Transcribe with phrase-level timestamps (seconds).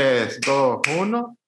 [0.00, 1.38] 3, 2, 1.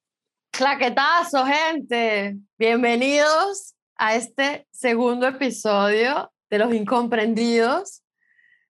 [0.50, 2.34] Claquetazo, gente.
[2.58, 8.02] Bienvenidos a este segundo episodio de Los Incomprendidos.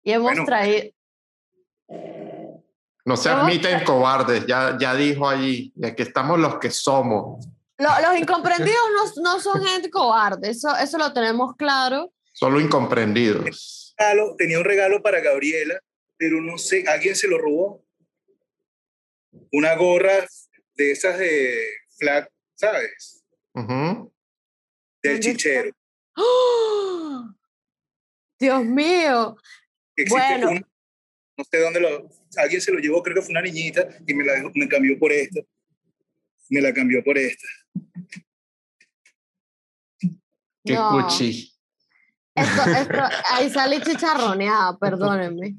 [0.02, 0.46] Y hemos Bueno.
[0.46, 0.92] traído.
[3.04, 7.46] No se admiten cobardes, ya, ya dijo allí, y aquí estamos los que somos.
[7.78, 8.80] Lo- los incomprendidos
[9.18, 12.14] no, no son gente cobarde, eso, eso lo tenemos claro.
[12.32, 13.94] Solo incomprendidos.
[14.38, 15.78] tenía un regalo para Gabriela,
[16.18, 17.85] pero no sé, alguien se lo robó.
[19.58, 20.28] Una gorra
[20.74, 21.66] de esas de
[21.98, 23.24] flat, ¿sabes?
[25.02, 25.72] Del chichero.
[26.18, 27.30] ¡Oh!
[28.38, 29.38] Dios mío.
[29.96, 30.50] Existe Bueno.
[30.52, 30.68] una-
[31.38, 34.26] no sé dónde lo, alguien se lo llevó, creo que fue una niñita y me
[34.26, 35.40] la dejó- me cambió por esta.
[36.50, 37.48] Me la cambió por esta.
[40.66, 40.92] Qué No.
[40.92, 41.54] cuchi.
[42.36, 42.94] Esto, esto,
[43.32, 45.56] ahí salí chicharroneada, perdónenme.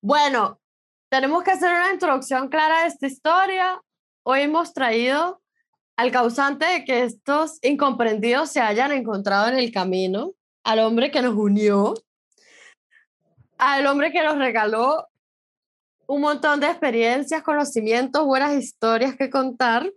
[0.00, 0.60] Bueno,
[1.08, 3.80] tenemos que hacer una introducción clara de esta historia.
[4.24, 5.40] Hoy hemos traído
[5.96, 10.32] al causante de que estos incomprendidos se hayan encontrado en el camino,
[10.64, 11.94] al hombre que nos unió,
[13.56, 15.08] al hombre que nos regaló
[16.06, 19.90] un montón de experiencias, conocimientos, buenas historias que contar.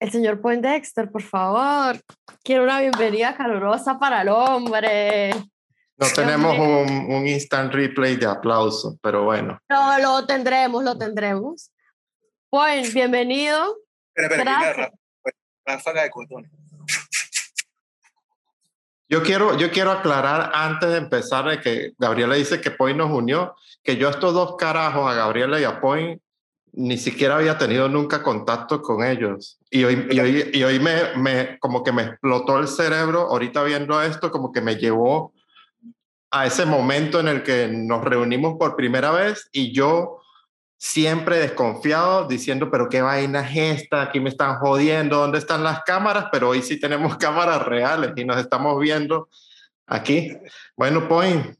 [0.00, 1.98] El señor Poindexter, por favor.
[2.42, 5.30] Quiero una bienvenida calurosa para el hombre.
[5.96, 9.58] No tenemos un, un instant replay de aplauso, pero bueno.
[9.68, 11.70] No, lo tendremos, lo tendremos.
[12.50, 13.76] Point, bienvenido.
[14.14, 14.76] Espera, espera, que Gracias.
[14.76, 14.92] ráfaga-
[15.66, 16.50] ráfaga de cotones.
[19.08, 23.10] Yo quiero, yo quiero aclarar antes de empezar de que Gabriela dice que Point nos
[23.12, 26.20] unió, que yo estos dos carajos, a Gabriela y a Point,
[26.72, 29.58] ni siquiera había tenido nunca contacto con ellos.
[29.70, 33.62] Y hoy, y hoy, y hoy me, me, como que me explotó el cerebro, ahorita
[33.62, 35.32] viendo esto, como que me llevó
[36.36, 40.20] a ese momento en el que nos reunimos por primera vez y yo
[40.76, 45.84] siempre desconfiado diciendo, pero qué vaina es esta, aquí me están jodiendo, ¿dónde están las
[45.84, 46.26] cámaras?
[46.32, 49.28] Pero hoy sí tenemos cámaras reales y nos estamos viendo
[49.86, 50.36] aquí.
[50.76, 51.56] Bueno, Point,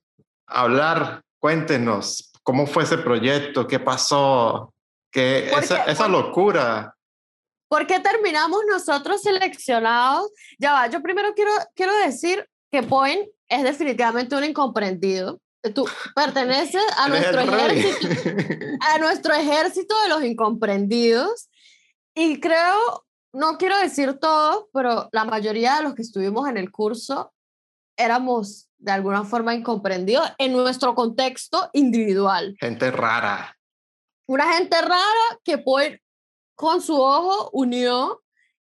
[0.48, 3.68] hablar, cuéntenos, ¿cómo fue ese proyecto?
[3.68, 4.74] ¿Qué pasó?
[5.12, 5.92] ¿Qué, ¿Por esa, qué?
[5.92, 6.96] esa ¿Por- locura.
[7.68, 10.32] ¿Por qué terminamos nosotros seleccionados?
[10.58, 15.40] Ya va, yo primero quiero, quiero decir que Point es definitivamente un incomprendido.
[15.74, 18.08] Tú perteneces a nuestro ejército,
[18.80, 21.48] a nuestro ejército de los incomprendidos.
[22.14, 26.70] Y creo, no quiero decir todos, pero la mayoría de los que estuvimos en el
[26.70, 27.32] curso
[27.96, 32.56] éramos de alguna forma incomprendidos en nuestro contexto individual.
[32.60, 33.56] Gente rara.
[34.26, 36.00] Una gente rara que Point
[36.54, 38.22] con su ojo unió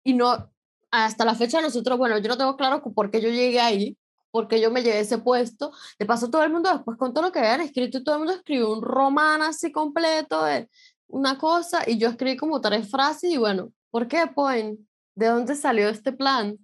[0.04, 0.52] y no,
[0.92, 3.98] hasta la fecha nosotros, bueno, yo no tengo claro por qué yo llegué ahí,
[4.36, 5.72] por qué yo me llevé ese puesto.
[5.98, 8.34] De paso, todo el mundo después contó lo que habían escrito y todo el mundo
[8.34, 10.68] escribió un román así completo de
[11.08, 14.78] una cosa y yo escribí como tres frases y bueno, ¿por qué Point?
[15.16, 16.58] ¿De dónde salió este plan?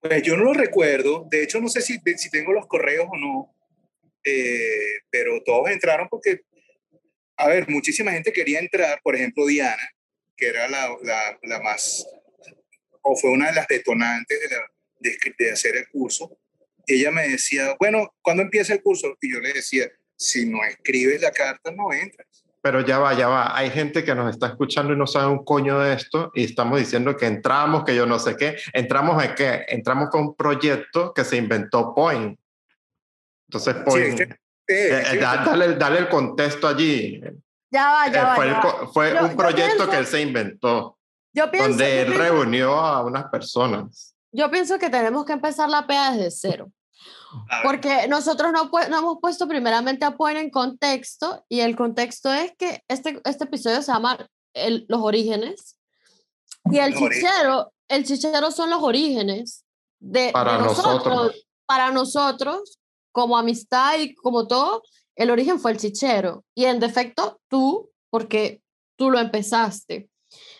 [0.00, 3.16] Pues yo no lo recuerdo, de hecho no sé si, si tengo los correos o
[3.16, 3.54] no,
[4.24, 6.40] eh, pero todos entraron porque,
[7.36, 9.88] a ver, muchísima gente quería entrar, por ejemplo Diana,
[10.36, 12.04] que era la, la, la más,
[13.02, 16.36] o fue una de las detonantes de, la- de, de hacer el curso,
[16.88, 19.08] ella me decía, bueno, ¿cuándo empieza el curso?
[19.20, 22.26] Y yo le decía, si no escribes la carta, no entras.
[22.60, 23.56] Pero ya va, ya va.
[23.56, 26.78] Hay gente que nos está escuchando y no sabe un coño de esto y estamos
[26.80, 28.56] diciendo que entramos, que yo no sé qué.
[28.72, 29.64] ¿Entramos en qué?
[29.68, 32.38] Entramos con un proyecto que se inventó Point.
[33.48, 34.38] Entonces, Point, este- eh,
[34.68, 37.20] Eh, eh, sí, da- dale, dale el contexto allí.
[37.70, 38.34] Ya va, Eh, ya va.
[38.34, 40.98] fue ya el fue Yo- un proyecto pienso- que él se inventó,
[41.32, 44.14] Yo pienso, donde yo él pienso- reunió a unas personas.
[44.32, 46.70] yo pienso que tenemos que empezar la pea desde cero.
[47.62, 52.52] Porque nosotros no, no hemos puesto primeramente a Point en contexto y el contexto es
[52.56, 54.18] que este, este episodio se llama
[54.54, 55.76] el- Los Orígenes
[56.70, 57.30] y el Los orígenes.
[57.32, 59.64] chichero, el chichero son los orígenes
[60.00, 61.44] de, Para de nosotros.
[61.66, 62.78] Para nosotros,
[63.12, 64.82] como amistad y como todo,
[65.16, 68.62] el origen fue el chichero y en defecto tú, porque
[68.96, 70.08] tú lo empezaste.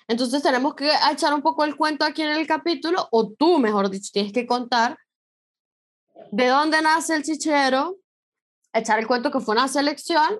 [0.06, 3.88] Entonces tenemos que echar un poco el cuento aquí en el capítulo, o tú, mejor
[3.88, 4.98] dicho, tienes que contar
[6.30, 7.98] de dónde nace el chichero,
[8.72, 10.38] echar el cuento que fue una selección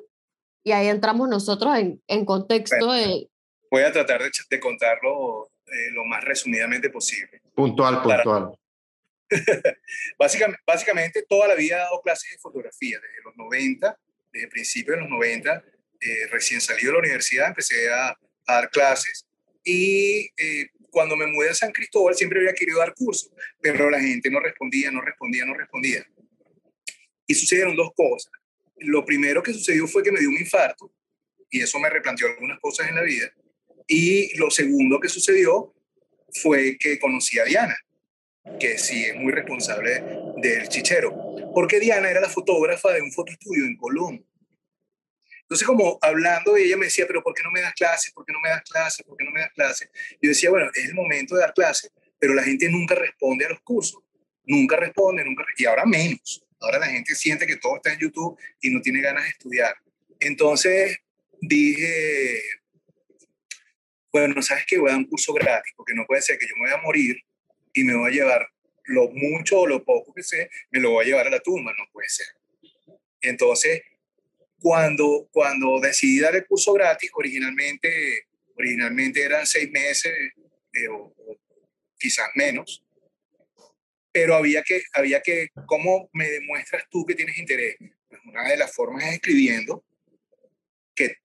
[0.65, 3.29] y ahí entramos nosotros en, en contexto de...
[3.71, 7.41] voy a tratar de, de contarlo eh, lo más resumidamente posible.
[7.55, 8.59] Puntual, Para- puntual.
[10.19, 13.99] Básicamente, básicamente, toda la vida he dado clases de fotografía, desde los 90,
[14.33, 15.65] desde principios de los 90,
[16.01, 18.17] eh, recién salido de la universidad, empecé a, a
[18.47, 19.27] dar clases
[19.63, 23.31] y eh, cuando me mudé a San Cristóbal siempre había querido dar cursos,
[23.61, 26.07] pero la gente no respondía, no respondía, no respondía.
[27.27, 28.33] Y sucedieron dos cosas.
[28.77, 30.93] Lo primero que sucedió fue que me dio un infarto
[31.51, 33.33] y eso me replanteó algunas cosas en la vida.
[33.87, 35.75] Y lo segundo que sucedió
[36.43, 37.77] fue que conocí a Diana,
[38.61, 40.03] que sí es muy responsable
[40.37, 41.15] del chichero,
[41.55, 44.27] porque Diana era la fotógrafa de un fotoestudio en Colón.
[45.49, 48.13] Entonces, como hablando, ella me decía, pero ¿por qué no me das clases?
[48.13, 49.03] ¿Por qué no me das clases?
[49.07, 49.89] ¿Por qué no me das clases?
[50.21, 53.49] Yo decía, bueno, es el momento de dar clases, pero la gente nunca responde a
[53.49, 54.03] los cursos.
[54.45, 55.47] Nunca responde, nunca.
[55.57, 56.45] Y ahora menos.
[56.61, 59.75] Ahora la gente siente que todo está en YouTube y no tiene ganas de estudiar.
[60.21, 60.99] Entonces
[61.41, 62.43] dije,
[64.13, 64.77] bueno, ¿sabes qué?
[64.77, 66.83] Voy a dar un curso gratis, porque no puede ser que yo me voy a
[66.83, 67.17] morir
[67.73, 68.49] y me voy a llevar
[68.85, 71.73] lo mucho o lo poco que sé, me lo voy a llevar a la tumba,
[71.79, 72.27] no puede ser.
[73.21, 73.83] Entonces,
[74.61, 78.27] cuando, cuando decidí dar el curso gratis, originalmente,
[78.57, 80.13] originalmente eran seis meses
[80.73, 81.15] eh, o,
[81.99, 82.85] quizás menos,
[84.13, 87.77] pero había que, había que, ¿cómo me demuestras tú que tienes interés?
[88.09, 89.85] Pues una de las formas es escribiendo,
[90.95, 91.17] que,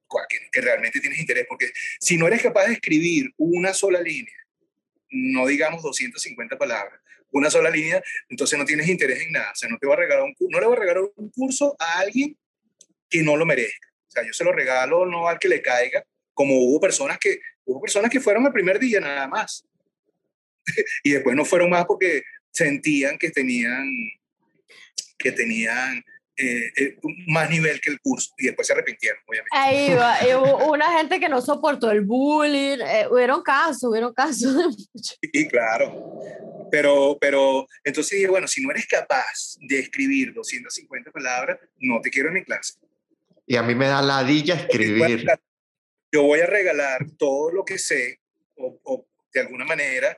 [0.52, 4.38] que realmente tienes interés, porque si no eres capaz de escribir una sola línea,
[5.10, 7.00] no digamos 250 palabras,
[7.32, 9.52] una sola línea, entonces no tienes interés en nada.
[9.52, 11.76] O sea, no te va a regalar un, no le va a regalar un curso
[11.80, 12.38] a alguien
[13.14, 13.88] que no lo merezca.
[14.08, 17.40] O sea, yo se lo regalo no al que le caiga, como hubo personas que,
[17.64, 19.64] hubo personas que fueron el primer día nada más.
[21.04, 23.86] y después no fueron más porque sentían que tenían,
[25.18, 26.04] que tenían
[26.36, 29.56] eh, eh, más nivel que el curso y después se arrepintieron, obviamente.
[29.56, 34.90] Ahí va, hubo una gente que no soportó el bullying, eh, hubieron casos, hubieron casos.
[34.96, 36.20] Sí, claro.
[36.72, 42.10] Pero, pero entonces dije, bueno, si no eres capaz de escribir 250 palabras, no te
[42.10, 42.74] quiero en mi clase.
[43.54, 45.28] Y a mí me da ladilla escribir.
[46.12, 48.20] Yo voy a regalar todo lo que sé,
[48.58, 50.18] o, de alguna manera,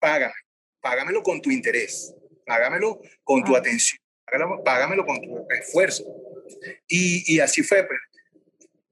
[0.00, 0.34] págame.
[0.80, 2.12] Págamelo con tu interés,
[2.44, 3.60] págamelo con tu ah.
[3.60, 4.00] atención,
[4.64, 6.02] págamelo, con tu esfuerzo.
[6.88, 7.86] Y, y así fue.
[7.86, 8.00] Pues.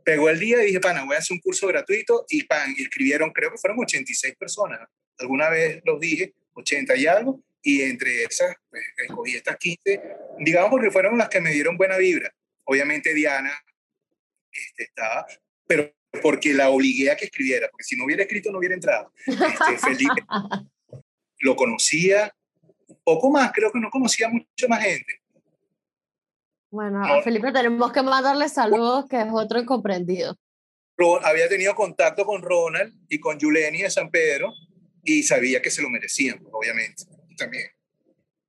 [0.05, 3.33] Pegó el día y dije, pana, voy a hacer un curso gratuito y pan, escribieron,
[3.33, 4.79] creo que fueron 86 personas.
[5.19, 10.03] Alguna vez los dije, 80 y algo, y entre esas, pues, escogí estas 15,
[10.39, 12.33] digamos porque fueron las que me dieron buena vibra.
[12.71, 13.51] Obviamente Diana
[14.53, 15.27] este, estaba,
[15.67, 19.13] pero porque la obligué a que escribiera, porque si no hubiera escrito no hubiera entrado.
[19.27, 20.25] Este, Felipe
[21.41, 22.33] lo conocía,
[23.03, 25.21] poco más, creo que no conocía mucha más gente.
[26.71, 30.37] Bueno, a Felipe tenemos que mandarle saludos, que es otro incomprendido.
[31.25, 34.53] Había tenido contacto con Ronald y con Yuleni de San Pedro
[35.03, 37.03] y sabía que se lo merecían, obviamente,
[37.37, 37.67] también.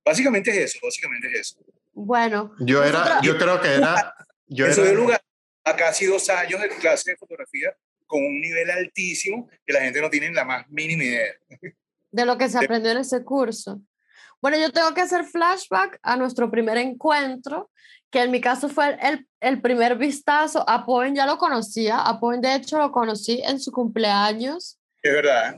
[0.04, 1.71] Básicamente es eso, básicamente es eso.
[1.92, 2.54] Bueno.
[2.58, 4.14] Yo era, yo creo que era...
[4.46, 5.20] Yo Eso dio lugar
[5.64, 7.74] a casi dos años de clase de fotografía
[8.06, 11.32] con un nivel altísimo que la gente no tiene la más mínima idea.
[12.10, 13.80] De lo que se aprendió en ese curso.
[14.42, 17.70] Bueno, yo tengo que hacer flashback a nuestro primer encuentro,
[18.10, 20.68] que en mi caso fue el, el primer vistazo.
[20.68, 24.78] A Poen ya lo conocía, a Poen de hecho lo conocí en su cumpleaños.
[25.00, 25.56] Es verdad.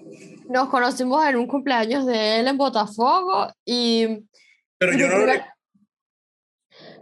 [0.48, 4.24] Nos conocimos en un cumpleaños de él en Botafogo y...
[4.78, 5.32] Pero yo no lo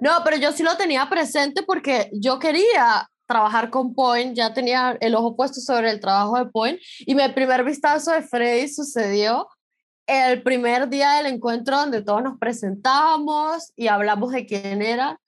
[0.03, 4.99] no, pero yo sí lo tenía presente porque yo quería trabajar con Point, ya tenía
[5.01, 9.47] el ojo puesto sobre el trabajo de Point y mi primer vistazo de Freddy sucedió
[10.09, 15.21] el primer día del encuentro donde todos nos presentamos y hablamos de quién era.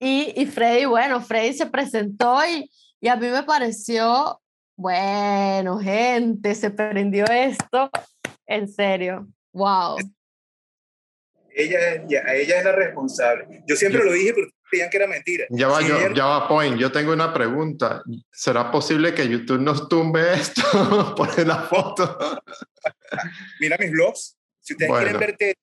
[0.00, 2.70] Y, y Freddy, bueno, Freddy se presentó y,
[3.02, 4.40] y a mí me pareció,
[4.74, 7.90] bueno, gente, se prendió esto,
[8.46, 9.98] en serio, wow
[11.58, 11.94] ella,
[12.34, 13.62] ella es la responsable.
[13.66, 15.46] Yo siempre lo dije, pero creían que era mentira.
[15.50, 16.78] Ya va, yo, ya va, Point.
[16.78, 18.02] Yo tengo una pregunta.
[18.30, 20.62] ¿Será posible que YouTube nos tumbe esto
[21.16, 22.16] por la foto?
[23.60, 24.36] Mira mis blogs.
[24.60, 25.54] Si ustedes quieren verte,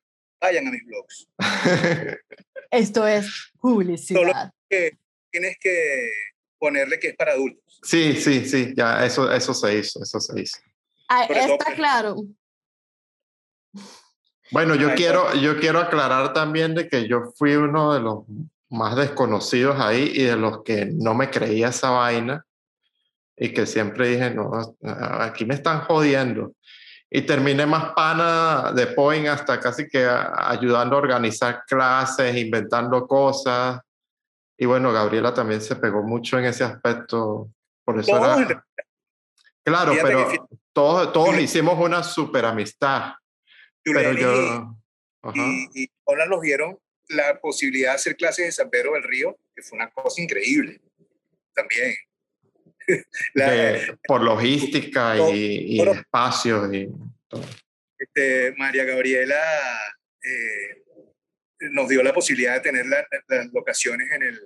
[0.41, 1.27] vayan a mis blogs.
[2.71, 4.19] esto es publicidad.
[4.19, 4.33] Solo
[4.69, 4.97] que
[5.31, 6.09] tienes que
[6.57, 7.79] ponerle que es para adultos.
[7.83, 10.57] Sí, sí, sí, ya eso, eso se hizo, eso se hizo.
[11.07, 12.17] Ah, está claro.
[14.51, 18.25] Bueno, yo quiero, yo quiero aclarar también de que yo fui uno de los
[18.69, 22.45] más desconocidos ahí y de los que no me creía esa vaina
[23.35, 24.51] y que siempre dije, no,
[25.19, 26.53] aquí me están jodiendo.
[27.09, 33.79] Y terminé más pana de Point hasta casi que ayudando a organizar clases, inventando cosas.
[34.57, 37.49] Y bueno, Gabriela también se pegó mucho en ese aspecto.
[37.83, 38.65] Por eso era...
[39.63, 43.13] Claro, pero todos, todos hicimos una super amistad.
[43.93, 44.75] Pero yo,
[45.33, 46.77] y, y, ahora nos dieron
[47.09, 50.81] la posibilidad de hacer clases de San Pedro del Río, que fue una cosa increíble
[51.53, 51.95] también.
[54.07, 56.71] por logística y, y espacio.
[56.71, 56.89] Y
[57.97, 59.41] Este, María Gabriela
[60.23, 60.83] eh,
[61.71, 63.05] nos dio la posibilidad de tener las
[63.53, 64.39] locaciones en, el,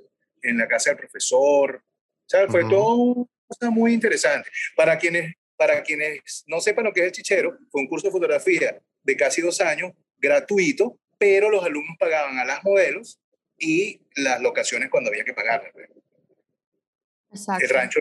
[0.44, 1.84] en la casa del profesor.
[2.26, 4.50] sea, fue todo una cosa muy interesante.
[4.76, 8.14] Para quienes, para quienes no sepan lo que es el chichero, fue un curso de
[8.14, 13.20] fotografía de casi dos años, gratuito, pero los alumnos pagaban a las modelos
[13.58, 15.72] y las locaciones cuando había que pagarlas.
[15.74, 15.90] pues.
[17.32, 17.64] Exacto.
[17.64, 18.00] El rancho,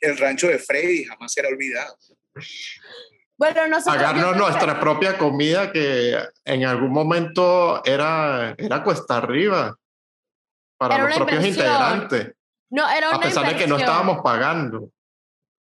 [0.00, 1.96] el rancho de Freddy jamás será olvidado.
[3.36, 9.76] Bueno, nosotros, Pagarnos nuestra propia comida que en algún momento era, era cuesta arriba
[10.76, 11.66] para Era los propios inversión.
[11.66, 12.32] integrantes.
[12.70, 14.90] No, era una A pesar de que no estábamos pagando.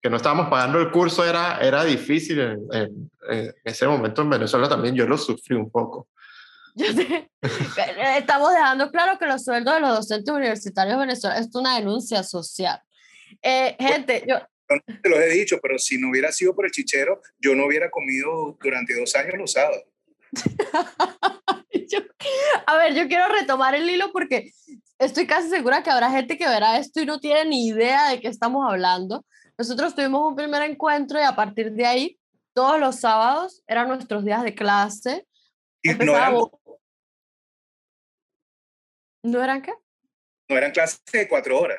[0.03, 4.31] Que no estábamos pagando el curso era, era difícil en, en- en ese momento en
[4.31, 4.95] Venezuela también.
[4.97, 6.09] Yo lo sufrí un poco.
[6.75, 6.87] Yo
[8.17, 12.81] Estamos dejando claro que los sueldos de los docentes universitarios venezolanos es una denuncia social.
[13.43, 14.37] Eh, gente, yo,
[15.03, 17.91] Te los he dicho, pero si no hubiera sido por el chichero, yo no hubiera
[17.91, 19.83] comido durante dos años los sábados.
[21.89, 22.01] yo-
[22.67, 24.51] a ver, yo quiero retomar el hilo porque
[24.99, 28.21] estoy casi segura que habrá gente que verá esto y no tiene ni idea de
[28.21, 29.25] qué estamos hablando.
[29.63, 32.19] Nosotros tuvimos un primer encuentro y a partir de ahí,
[32.53, 35.25] todos los sábados eran nuestros días de clase.
[35.83, 36.51] Y no eran, Empezábamos-
[39.23, 39.73] ¿No eran qué?
[40.49, 41.79] no eran clases de cuatro horas.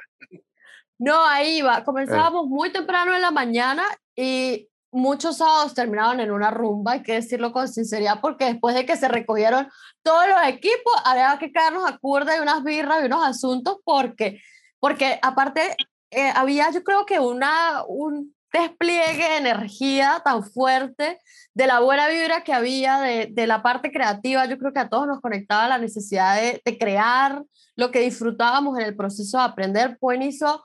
[0.97, 1.83] No, ahí iba.
[1.83, 3.83] Comenzábamos muy temprano en la mañana
[4.15, 8.85] y muchos sábados terminaban en una rumba, hay que decirlo con sinceridad, porque después de
[8.85, 9.69] que se recogieron
[10.03, 14.41] todos los equipos, había que quedarnos a curda y unas birras y unos asuntos, porque,
[14.79, 15.75] porque aparte
[16.15, 21.19] eh, había yo creo que una, un despliegue de energía tan fuerte,
[21.55, 24.89] de la buena vibra que había, de, de la parte creativa, yo creo que a
[24.89, 27.43] todos nos conectaba la necesidad de, crear
[27.75, 29.97] lo que disfrutábamos en el proceso de aprender.
[29.99, 30.63] Pues hizo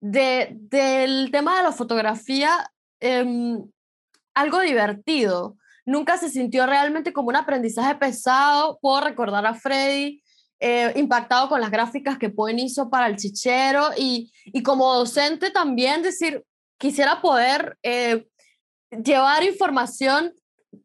[0.00, 3.62] de, del tema de la fotografía em,
[4.34, 5.56] algo divertido.
[5.84, 8.78] Nunca se sintió realmente como un aprendizaje pesado.
[8.80, 10.22] Puedo recordar a Freddy
[10.60, 15.50] eh, impactado con las gráficas que Poen hizo para el chichero y, y como docente
[15.50, 16.44] también decir,
[16.78, 18.26] quisiera poder eh,
[18.90, 20.32] llevar información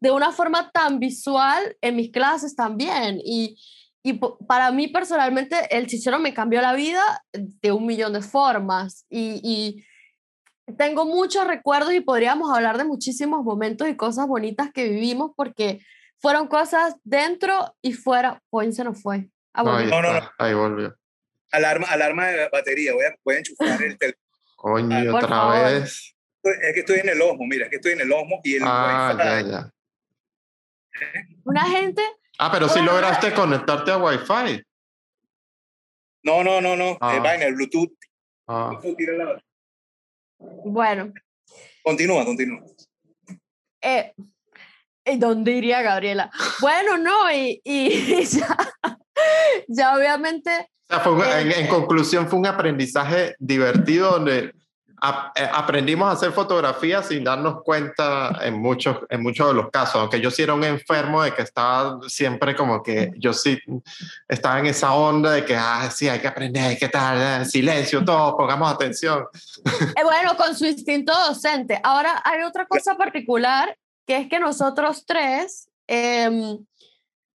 [0.00, 3.20] de una forma tan visual en mis clases también.
[3.24, 3.56] Y,
[4.02, 4.14] y
[4.46, 7.02] para mí personalmente el chichero me cambió la vida
[7.32, 9.84] de un millón de formas y, y
[10.76, 15.80] tengo muchos recuerdos y podríamos hablar de muchísimos momentos y cosas bonitas que vivimos porque
[16.18, 18.40] fueron cosas dentro y fuera.
[18.50, 19.31] Point se nos fue.
[19.54, 19.80] Ah, No.
[19.80, 20.96] No, no, está, ahí volvió.
[21.50, 24.22] Alarma, alarma de batería, voy a, voy a enchufar el teléfono.
[24.56, 25.64] Coño, Por otra favor.
[25.64, 26.14] vez.
[26.44, 28.62] Es que estoy en el Osmo, mira, es que estoy en el Osmo y el
[28.64, 29.24] Ah, Wi-Fi.
[29.24, 29.70] ya, ya.
[31.44, 32.02] Una gente,
[32.38, 32.92] Ah, pero sí Hola.
[32.92, 34.62] lograste conectarte a Wi-Fi.
[36.24, 37.16] No, no, no, no, Ah.
[37.16, 37.92] eh, va en el Bluetooth.
[38.48, 39.42] Ah, Bluetooth, tira la-
[40.64, 41.12] bueno,
[41.82, 42.62] Continúa, continúa.
[43.82, 44.14] eh,
[45.04, 46.30] ¿y ¿dónde iría Gabriela?
[46.60, 48.56] Bueno, no, y, y ya,
[49.68, 50.50] ya obviamente
[50.88, 54.52] O sea, fue un- Eh, en, en conclusión, fue un aprendizaje divertido donde
[55.00, 59.70] ap- eh, aprendimos a hacer fotografía sin darnos cuenta en muchos, en muchos de los
[59.70, 63.58] casos, aunque yo sí era un enfermo de que estaba siempre como que yo sí
[64.28, 67.42] estaba en esa onda de que, ah, sí, hay que aprender, ¿qué tal?
[67.42, 69.24] Eh, Silencio, todos, pongamos atención.
[69.96, 71.80] Eh, bueno, con su instinto docente.
[71.82, 73.76] Ahora hay otra cosa particular,
[74.06, 76.58] que es que nosotros tres em,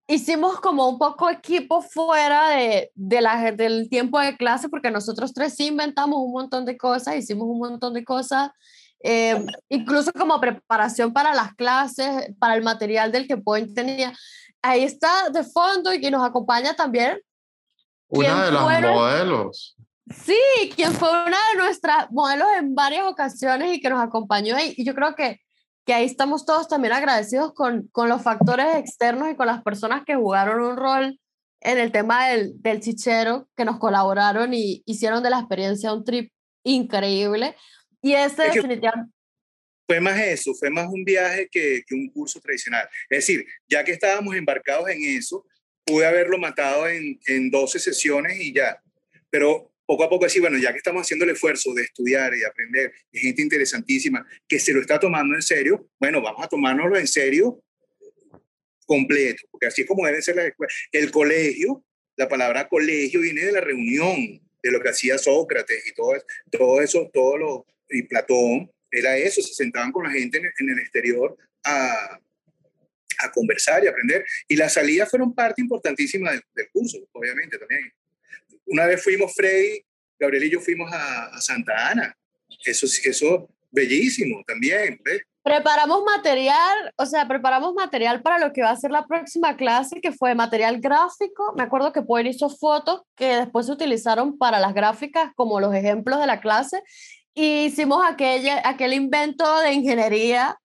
[0.08, 5.34] hicimos como un poco equipo fuera de, de la, del tiempo de clase, porque nosotros
[5.34, 8.52] tres sí inventamos un montón de cosas, hicimos un montón de cosas,
[9.00, 14.14] em, incluso como preparación para las clases, para el material del que Point tenía.
[14.62, 17.20] Ahí está de fondo y que nos acompaña también
[18.10, 19.76] ¿Quién Una de las modelos.
[20.10, 20.40] Sí,
[20.76, 24.74] quien fue una de nuestras modelos en varias ocasiones y que nos acompañó ahí.
[24.78, 25.42] Y yo creo que,
[25.88, 30.04] que ahí estamos todos también agradecidos con, con los factores externos y con las personas
[30.06, 31.18] que jugaron un rol
[31.62, 36.04] en el tema del, del chichero, que nos colaboraron y hicieron de la experiencia un
[36.04, 36.30] trip
[36.64, 37.56] increíble.
[38.02, 39.14] Y ese Es definitivamente...
[39.88, 42.90] Fue más eso, fue más un viaje que, que un curso tradicional.
[43.10, 45.46] Es decir, ya que estábamos embarcados en eso,
[45.86, 48.78] pude haberlo matado en, en 12 sesiones y ya.
[49.30, 52.40] Pero poco a poco decir, bueno, ya que estamos haciendo el esfuerzo de estudiar y
[52.40, 56.98] de aprender, gente interesantísima que se lo está tomando en serio, bueno, vamos a tomárnoslo
[56.98, 57.64] en serio
[58.86, 60.76] completo, porque así es como deben ser las escuelas.
[60.92, 61.84] El colegio,
[62.18, 66.14] la palabra colegio viene de la reunión, de lo que hacía Sócrates y todo
[66.52, 70.80] todo eso, todo lo, y Platón, era eso, se sentaban con la gente en el
[70.80, 72.20] exterior a,
[73.20, 74.26] a conversar y aprender.
[74.48, 77.92] Y las salidas fueron parte importantísima del, del curso, obviamente también.
[78.68, 79.82] Una vez fuimos, Freddy,
[80.20, 82.16] Gabriel y yo fuimos a, a Santa Ana.
[82.64, 85.22] Eso, eso bellísimo también, ¿ves?
[85.48, 90.02] preparamos material, o sea, preparamos material para lo que va a ser la próxima clase,
[90.02, 91.54] que fue material gráfico.
[91.56, 95.74] Me acuerdo que Poen hizo fotos que después se utilizaron para las gráficas como los
[95.74, 96.84] ejemplos de la clase.
[97.34, 100.58] Y hicimos aquella, aquel invento de ingeniería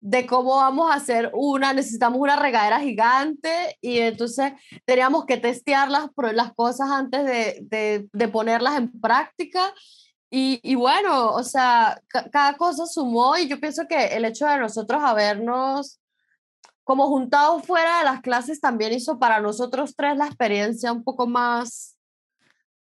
[0.00, 4.52] de cómo vamos a hacer una, necesitamos una regadera gigante y entonces
[4.86, 9.72] teníamos que testear las, las cosas antes de, de, de ponerlas en práctica.
[10.30, 12.00] Y, y, bueno, o sea,
[12.32, 16.00] cada cosa sumó y yo pienso que el hecho de nosotros habernos
[16.84, 21.26] como juntado fuera de las clases también hizo para nosotros tres la experiencia un poco
[21.26, 21.96] más,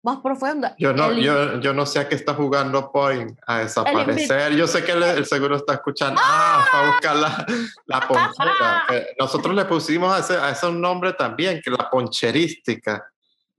[0.02, 0.74] más profunda.
[0.78, 4.54] Yo no, yo, yo no sé a qué está jugando Point, a desaparecer.
[4.54, 7.46] Yo sé que el, seguro está escuchando, ah, para buscar la,
[7.86, 8.86] la ponchera.
[9.18, 13.04] Nosotros le pusimos a ese, a ese un nombre también, que la poncherística.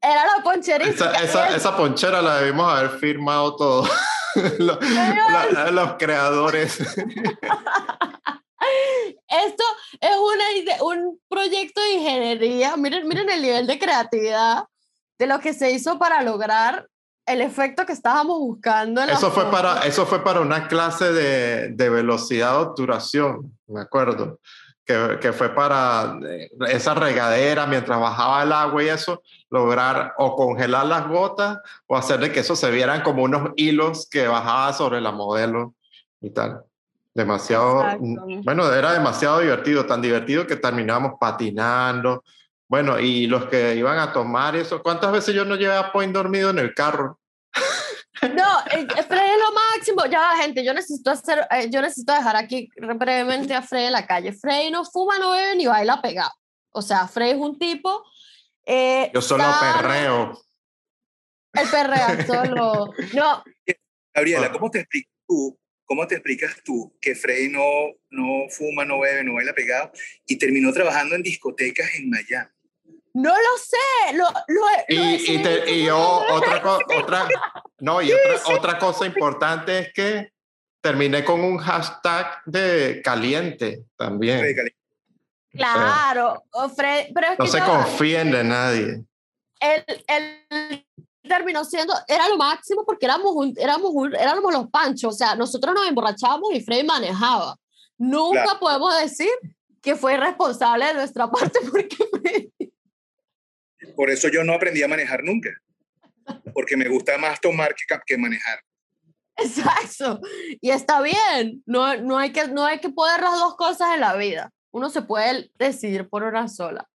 [0.01, 1.11] Era la poncherística.
[1.11, 3.89] Esa, esa, esa, ponchera la debimos haber firmado todos
[4.59, 4.77] los,
[5.71, 6.79] los creadores.
[9.27, 9.63] Esto
[10.01, 10.45] es una,
[10.83, 12.77] un proyecto de ingeniería.
[12.77, 14.68] Miren, miren el nivel de creatividad
[15.19, 16.87] de lo que se hizo para lograr
[17.25, 19.03] el efecto que estábamos buscando.
[19.03, 24.39] eso, fue para, eso fue para una clase de, de velocidad de obturación, me acuerdo,
[24.83, 29.21] que, que, fue para eh, esa regadera mientras bajaba el agua y eso,
[29.51, 34.27] lograr o congelar las gotas o hacerle que eso se vieran como unos hilos que
[34.27, 35.75] bajaba sobre la modelo
[36.21, 36.63] y tal.
[37.13, 38.05] Demasiado, Exacto.
[38.43, 42.23] bueno, era demasiado divertido, tan divertido que terminamos patinando,
[42.69, 46.13] bueno, y los que iban a tomar eso, ¿cuántas veces yo no llevé a Point
[46.13, 47.19] dormido en el carro?
[48.21, 50.05] No, eh, Fred es lo máximo.
[50.05, 54.05] Ya, gente, yo necesito hacer, eh, yo necesito dejar aquí brevemente a Fred en la
[54.05, 54.33] calle.
[54.33, 56.31] Fred no fuma, no bebe ni baila pegado.
[56.71, 58.03] O sea, Fred es un tipo.
[58.65, 60.37] Eh, yo solo perreo.
[61.53, 62.93] El perreo solo.
[63.13, 63.43] No.
[64.13, 65.57] Gabriela, ¿cómo te explicas tú?
[65.85, 67.61] ¿Cómo te explicas tú que Fred no,
[68.09, 69.91] no fuma, no bebe, no baila pegado
[70.27, 72.58] y terminó trabajando en discotecas en Miami?
[73.19, 74.15] No lo sé.
[74.15, 76.61] Lo, lo, y, lo y, te, y yo, otra,
[76.97, 77.27] otra,
[77.79, 78.53] no, y otra, sí.
[78.53, 80.31] otra cosa importante es que
[80.81, 84.39] terminé con un hashtag de caliente también.
[84.39, 84.75] Caliente.
[85.51, 89.03] Claro, o sea, Fred, pero es no que se confíen de nadie.
[89.59, 90.85] Él, él,
[91.23, 95.35] terminó siendo, era lo máximo porque éramos, un, éramos, un, éramos los panchos, o sea,
[95.35, 97.57] nosotros nos emborrachábamos y Fred manejaba.
[97.97, 98.59] Nunca claro.
[98.59, 99.29] podemos decir
[99.81, 102.58] que fue responsable de nuestra parte porque Fred
[103.99, 105.49] por eso yo no aprendí a manejar nunca,
[106.53, 108.63] porque me gusta más tomar que, que manejar.
[109.35, 110.21] Exacto,
[110.61, 113.99] y está bien, no, no, hay que, no hay que poder las dos cosas en
[113.99, 116.87] la vida, uno se puede decidir por una sola.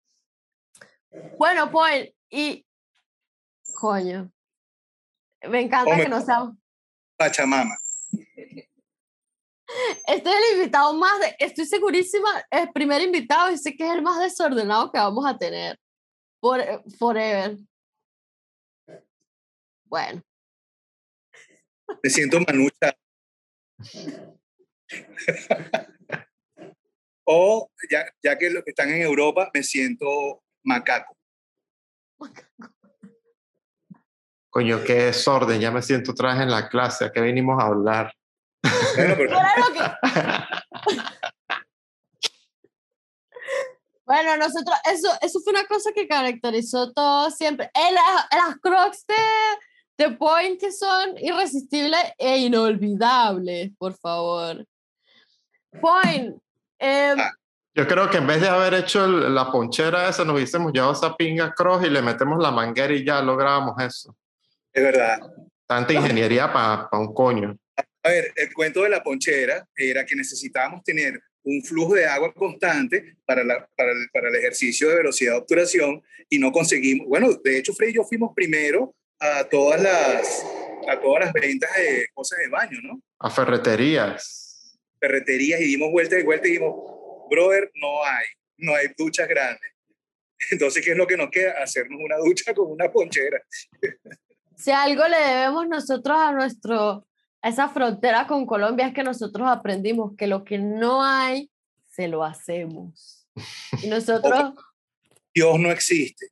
[1.37, 2.65] Bueno, pues, y,
[3.73, 4.31] coño,
[5.49, 6.53] me encanta que no sea...
[7.17, 7.75] Pachamama.
[10.07, 13.91] Este es el invitado más, de, estoy segurísima, el primer invitado y sé que es
[13.91, 15.77] el más desordenado que vamos a tener.
[16.43, 16.60] For,
[16.99, 17.58] forever.
[19.86, 20.21] Bueno.
[22.03, 22.93] Me siento manucha.
[27.23, 31.15] o ya, ya que los que están en Europa, me siento macaco.
[34.49, 37.67] Coño, qué desorden, ya me siento otra vez en la clase, ¿a qué vinimos a
[37.67, 38.13] hablar?
[38.97, 39.38] Bueno, pero...
[44.13, 47.71] Bueno, nosotros, eso, eso fue una cosa que caracterizó todo siempre.
[47.73, 54.63] Eh, las, las crocs de, de Point que son irresistibles e inolvidables, por favor.
[55.82, 56.36] Point.
[56.78, 57.15] Eh,
[57.73, 60.93] Yo creo que en vez de haber hecho el, la ponchera esa, nos hubiésemos llevado
[60.93, 64.15] esa pinga cross y le metemos la manguera y ya lográbamos eso.
[64.71, 65.21] Es verdad.
[65.65, 67.58] Tanta ingeniería para pa un coño.
[68.04, 72.34] A ver, el cuento de la ponchera era que necesitábamos tener un flujo de agua
[72.34, 77.08] constante para, la, para, el, para, el, ejercicio de velocidad de obturación y no conseguimos,
[77.08, 80.45] bueno, de hecho, Frey y yo fuimos primero a todas las,
[80.88, 83.01] a todas las ventas de cosas de baño, ¿no?
[83.19, 84.79] A ferreterías.
[84.99, 86.75] Ferreterías y dimos vuelta y vuelta y dijimos,
[87.29, 88.25] brother, no hay,
[88.58, 89.71] no hay duchas grandes.
[90.51, 91.62] Entonces, ¿qué es lo que nos queda?
[91.62, 93.41] Hacernos una ducha con una ponchera.
[94.56, 97.06] Si algo le debemos nosotros a nuestro
[97.43, 101.51] esa frontera con Colombia es que nosotros aprendimos que lo que no hay,
[101.89, 103.27] se lo hacemos.
[103.82, 104.53] Y nosotros...
[105.36, 106.27] Dios no existe,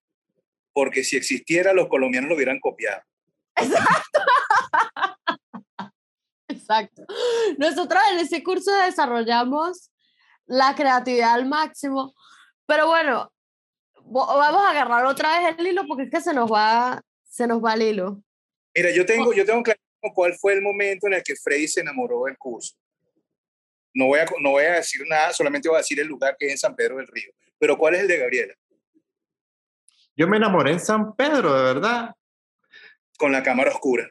[0.73, 3.01] porque si existiera, los colombianos lo hubieran copiado.
[3.55, 4.19] Exacto.
[6.47, 7.05] Exacto.
[7.57, 9.89] Nosotros en ese curso desarrollamos
[10.45, 12.13] la creatividad al máximo,
[12.67, 13.33] pero bueno,
[14.03, 17.63] vamos a agarrar otra vez el hilo porque es que se nos va, se nos
[17.63, 18.21] va el hilo.
[18.75, 19.79] Mira, yo tengo, yo tengo claro
[20.13, 22.75] cuál fue el momento en el que Freddy se enamoró del curso.
[23.93, 26.47] No voy, a, no voy a decir nada, solamente voy a decir el lugar que
[26.47, 27.31] es en San Pedro del Río.
[27.59, 28.53] Pero ¿cuál es el de Gabriela?
[30.15, 32.15] Yo me enamoré en San Pedro, de verdad.
[33.17, 34.09] Con la cámara oscura.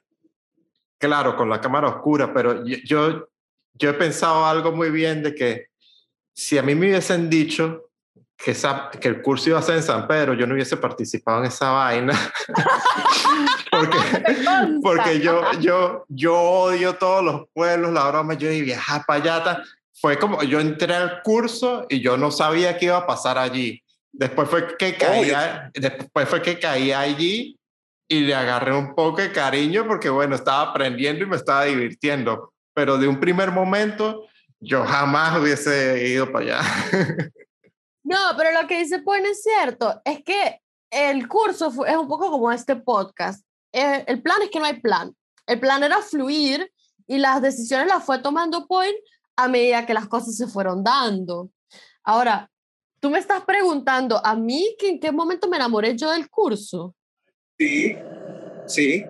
[0.99, 3.29] Claro, con la cámara oscura, pero yo,
[3.73, 5.67] yo he pensado algo muy bien de que
[6.33, 7.90] si a mí me hubiesen dicho
[8.43, 8.57] que,
[9.01, 11.71] que el curso iba a ser en San Pedro, yo no hubiese participado en esa
[11.71, 12.19] vaina.
[13.71, 13.99] porque
[14.83, 19.63] porque yo, yo, yo odio todos los pueblos, la broma, yo y viajar para allá.
[20.01, 23.83] Fue como, yo entré al curso y yo no sabía qué iba a pasar allí.
[24.13, 27.59] Después fue que caía, después fue que caía allí
[28.09, 32.53] y le agarré un poco de cariño porque, bueno, estaba aprendiendo y me estaba divirtiendo.
[32.73, 34.27] Pero de un primer momento,
[34.59, 36.61] yo jamás hubiese ido para allá.
[38.11, 40.03] No, pero lo que dice Point es cierto.
[40.05, 43.47] Es que el curso es un poco como este podcast.
[43.73, 45.15] Eh, el plan es que no hay plan.
[45.47, 46.73] El plan era fluir
[47.07, 48.97] y las decisiones las fue tomando Point
[49.37, 51.51] a medida que las cosas se fueron dando.
[52.03, 52.51] Ahora,
[52.99, 56.97] tú me estás preguntando a mí que en qué momento me enamoré yo del curso.
[57.57, 57.97] Sí,
[58.67, 59.05] sí.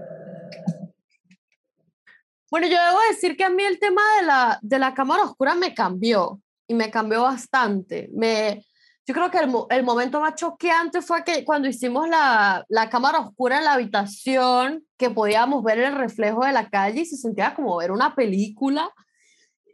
[2.51, 5.55] Bueno, yo debo decir que a mí el tema de la, de la cámara oscura
[5.55, 8.11] me cambió y me cambió bastante.
[8.13, 8.63] Me,
[9.11, 13.19] yo creo que el, el, momento más choqueante fue que cuando hicimos la, la, cámara
[13.19, 17.53] oscura en la habitación, que podíamos ver el reflejo de la calle y se sentía
[17.57, 18.89] como ver una película.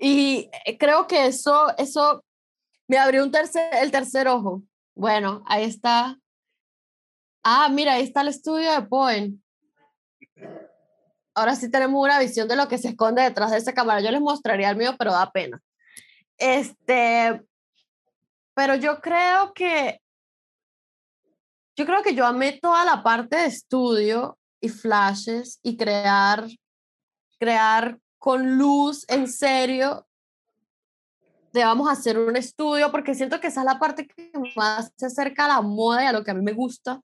[0.01, 2.25] Y eh, creo que eso, eso
[2.89, 4.63] me abrió un tercer, el tercer ojo.
[4.95, 6.17] Bueno, ahí está.
[7.43, 9.39] Ah, mira, ahí está el estudio de Point.
[11.35, 14.01] Ahora sí tenemos una visión de lo que se esconde detrás de esa cámara.
[14.01, 15.61] Yo les mostraría el mío, pero da pena.
[16.39, 17.43] Este,
[18.57, 20.01] pero yo creo que,
[21.77, 26.47] yo creo que yo amé toda la parte de estudio y flashes y crear,
[27.39, 30.09] crear con luz en serio
[31.53, 34.91] de vamos a hacer un estudio, porque siento que esa es la parte que más
[34.97, 37.03] se acerca a la moda y a lo que a mí me gusta.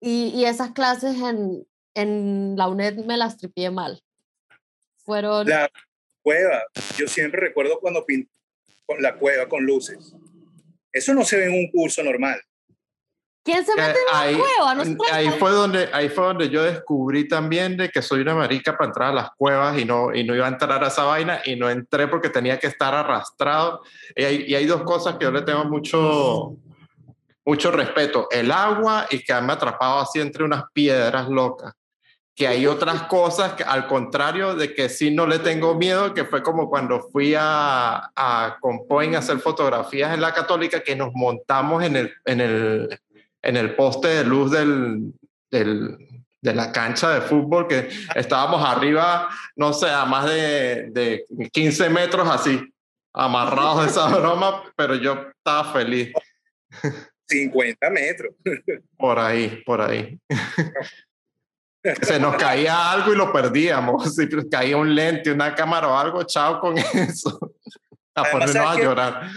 [0.00, 4.02] Y, y esas clases en, en la UNED me las tripié mal.
[5.04, 5.48] Fueron...
[5.48, 5.70] La
[6.20, 6.64] cueva,
[6.98, 8.43] yo siempre recuerdo cuando pinté
[8.86, 10.14] con la cueva con luces.
[10.92, 12.40] Eso no se ve en un curso normal.
[13.44, 14.84] ¿Quién se mete en la ahí, cueva?
[15.12, 18.88] ahí, fue donde, ahí fue donde yo descubrí también de que soy una marica para
[18.88, 21.54] entrar a las cuevas y no, y no iba a entrar a esa vaina y
[21.54, 23.82] no entré porque tenía que estar arrastrado.
[24.16, 26.56] Y hay, y hay dos cosas que yo le tengo mucho,
[27.44, 28.28] mucho respeto.
[28.30, 31.74] El agua y que me atrapado así entre unas piedras locas
[32.34, 36.24] que hay otras cosas que al contrario de que sí no le tengo miedo, que
[36.24, 41.12] fue como cuando fui a, a Compoint a hacer fotografías en la católica, que nos
[41.14, 43.00] montamos en el, en el,
[43.40, 45.12] en el poste de luz del,
[45.48, 45.96] del,
[46.40, 51.88] de la cancha de fútbol, que estábamos arriba, no sé, a más de, de 15
[51.88, 52.60] metros así,
[53.12, 56.12] amarrados de esa broma, pero yo estaba feliz.
[57.28, 58.34] 50 metros.
[58.98, 60.18] Por ahí, por ahí
[62.02, 64.14] se nos caía algo y lo perdíamos.
[64.14, 67.56] Si caía un lente, una cámara o algo, chao con eso.
[68.14, 69.30] A ponernos a llorar.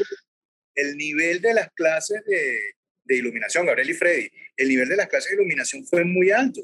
[0.75, 2.57] El nivel de las clases de,
[3.03, 6.61] de, iluminación, Gabriel y Freddy, el nivel de las clases de iluminación fue muy alto.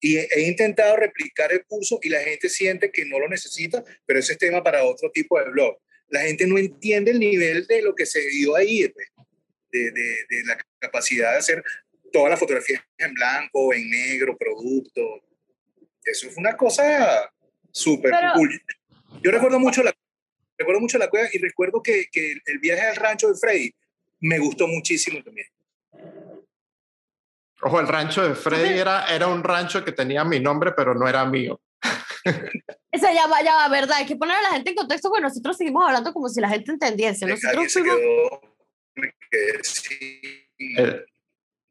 [0.00, 3.84] Y he, he, intentado replicar el curso y la gente siente que no lo necesita,
[4.06, 5.76] pero ese es tema para otro tipo de blog.
[6.08, 9.08] La gente no entiende el nivel de lo que se dio ahí, pues,
[9.70, 11.62] de, de, de la capacidad de hacer
[12.12, 15.02] todas las fotografías en blanco, en negro, producto.
[16.04, 17.30] Eso fue una cosa
[17.70, 18.62] súper cool.
[19.22, 19.94] Yo recuerdo mucho la
[20.58, 23.72] recuerdo mucho la cueva y recuerdo que, que, el viaje al rancho de Freddy
[24.20, 25.46] me gustó muchísimo también.
[27.62, 31.08] Ojo, el rancho de Freddy era, era un rancho que tenía mi nombre, pero no
[31.08, 31.60] era mío.
[32.90, 33.98] Esa ya va, ya va, verdad.
[33.98, 36.48] Hay que poner a la gente en contexto, porque nosotros seguimos hablando como si la
[36.48, 37.26] gente entendiese.
[37.26, 37.96] Nosotros fuimos...
[39.30, 39.60] quedó,
[40.58, 41.06] el,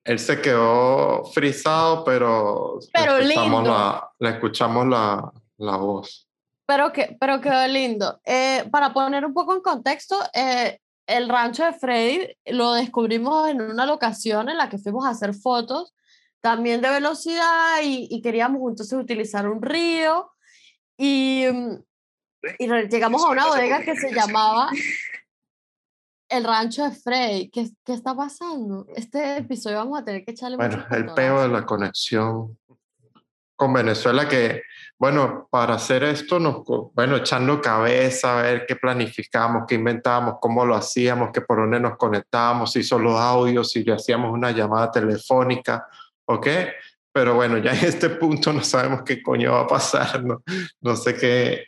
[0.08, 3.78] él se quedó frisado, pero, pero le escuchamos, lindo.
[3.78, 6.30] La, le escuchamos la, la, voz.
[6.66, 8.18] Pero, que, pero quedó lindo.
[8.24, 13.60] Eh, para poner un poco en contexto, eh, el rancho de Freddy lo descubrimos en
[13.60, 15.94] una locación en la que fuimos a hacer fotos,
[16.40, 20.32] también de velocidad, y, y queríamos entonces utilizar un río.
[20.98, 21.44] Y,
[22.60, 24.70] y llegamos a una bodega que se llamaba
[26.30, 28.86] el rancho de Frey, ¿qué, ¿qué, está pasando?
[28.96, 32.58] Este episodio vamos a tener que echarle Bueno, el peo de la conexión
[33.56, 34.62] con Venezuela que,
[35.00, 36.64] bueno, para hacer esto, nos,
[36.94, 41.80] bueno, echando cabeza, a ver qué planificamos, qué inventábamos, cómo lo hacíamos, qué por dónde
[41.80, 45.88] nos conectábamos, si solo audios, si hacíamos una llamada telefónica,
[46.26, 46.48] ¿ok?
[47.12, 50.44] Pero bueno, ya en este punto no sabemos qué coño va a pasar, no,
[50.82, 51.66] no sé qué,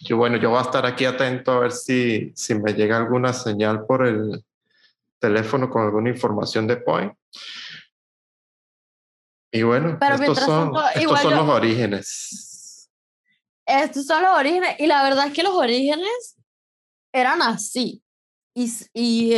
[0.00, 3.32] yo, bueno, yo voy a estar aquí atento a ver si, si me llega alguna
[3.32, 4.44] señal por el
[5.18, 7.12] teléfono con alguna información de Point.
[9.50, 12.90] Y bueno, estos son, estos son los orígenes.
[13.66, 14.76] Estos son los orígenes.
[14.78, 16.36] Y la verdad es que los orígenes
[17.12, 18.02] eran así.
[18.54, 19.34] Y, y,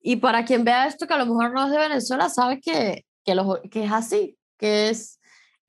[0.00, 3.06] y para quien vea esto que a lo mejor no es de Venezuela, sabe que,
[3.24, 3.36] que,
[3.70, 5.20] que es así, que es,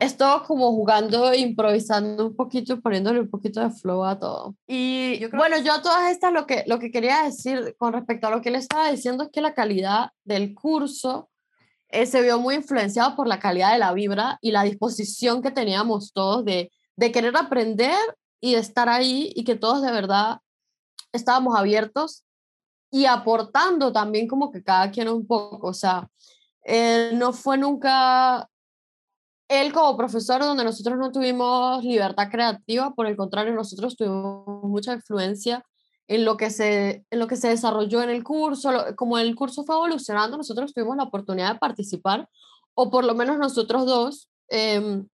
[0.03, 4.55] es todo como jugando, improvisando un poquito poniéndole un poquito de flow a todo.
[4.67, 8.27] Y yo bueno, yo a todas estas lo que, lo que quería decir con respecto
[8.27, 11.29] a lo que él estaba diciendo es que la calidad del curso
[11.89, 15.51] eh, se vio muy influenciado por la calidad de la vibra y la disposición que
[15.51, 17.97] teníamos todos de, de querer aprender
[18.41, 20.39] y de estar ahí y que todos de verdad
[21.13, 22.25] estábamos abiertos
[22.91, 26.09] y aportando también como que cada quien un poco, o sea,
[26.65, 28.49] eh, no fue nunca
[29.61, 34.93] él como profesor donde nosotros no tuvimos libertad creativa, por el contrario, nosotros tuvimos mucha
[34.93, 35.63] influencia
[36.07, 39.63] en lo que se, en lo que se desarrolló en el curso, como el curso
[39.63, 42.27] fue evolucionando, nosotros tuvimos la oportunidad de participar,
[42.75, 45.07] o por lo menos nosotros dos em,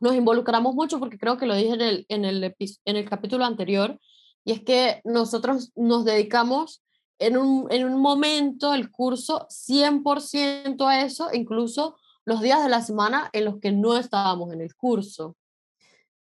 [0.00, 2.54] nos involucramos mucho, porque creo que lo dije en el, en, el,
[2.84, 3.98] en el capítulo anterior,
[4.44, 6.82] y es que nosotros nos dedicamos
[7.18, 12.82] en un, en un momento el curso 100% a eso, incluso los días de la
[12.82, 15.36] semana en los que no estábamos en el curso.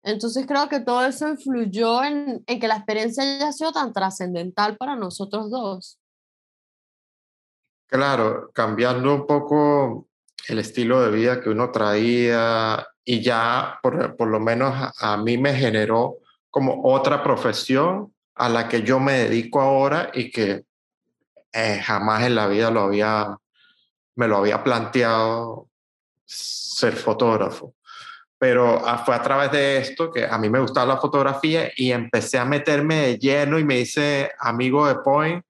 [0.02, 4.76] Entonces creo que todo eso influyó en, en que la experiencia haya sido tan trascendental
[4.76, 5.98] para nosotros dos.
[7.88, 10.08] Claro, cambiando un poco
[10.48, 15.38] el estilo de vida que uno traía y ya por, por lo menos a, mí
[15.38, 16.18] me generó
[16.50, 20.64] como otra profesión a la que yo me dedico ahora y que
[21.52, 23.38] eh, jamás en la vida lo había,
[24.16, 25.67] me lo había planteado
[26.28, 27.74] ser fotógrafo
[28.38, 31.90] pero ah, fue a través de esto que a mí me gustaba la fotografía y
[31.90, 35.44] empecé a meterme de lleno y me hice amigo de Point.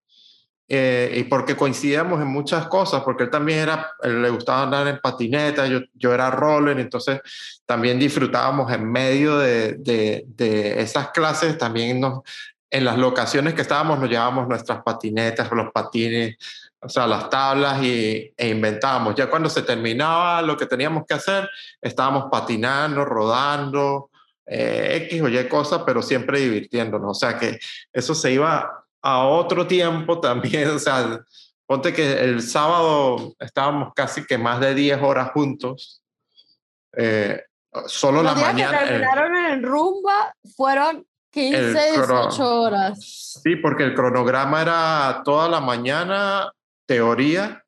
[0.70, 4.98] Eh, y porque coincidíamos en muchas cosas, porque él también era, le gustaba andar en
[4.98, 7.20] patineta, yo, yo era roller, entonces
[7.64, 12.20] también disfrutábamos en medio de, de, de esas clases, también nos,
[12.70, 16.36] en las locaciones que estábamos nos llevábamos nuestras patinetas, los patines,
[16.80, 19.14] o sea, las tablas y, e inventábamos.
[19.14, 21.48] Ya cuando se terminaba lo que teníamos que hacer,
[21.80, 24.10] estábamos patinando, rodando,
[24.46, 27.10] eh, X o Y cosas, pero siempre divirtiéndonos.
[27.10, 27.58] O sea que
[27.92, 30.70] eso se iba a otro tiempo también.
[30.70, 31.20] O sea,
[31.66, 36.02] ponte que el sábado estábamos casi que más de 10 horas juntos.
[36.96, 37.42] Eh,
[37.86, 38.78] solo Los la días mañana.
[38.78, 43.40] que terminaron en rumba fueron 15, 18 horas.
[43.42, 46.50] Sí, porque el cronograma era toda la mañana
[46.88, 47.62] teoría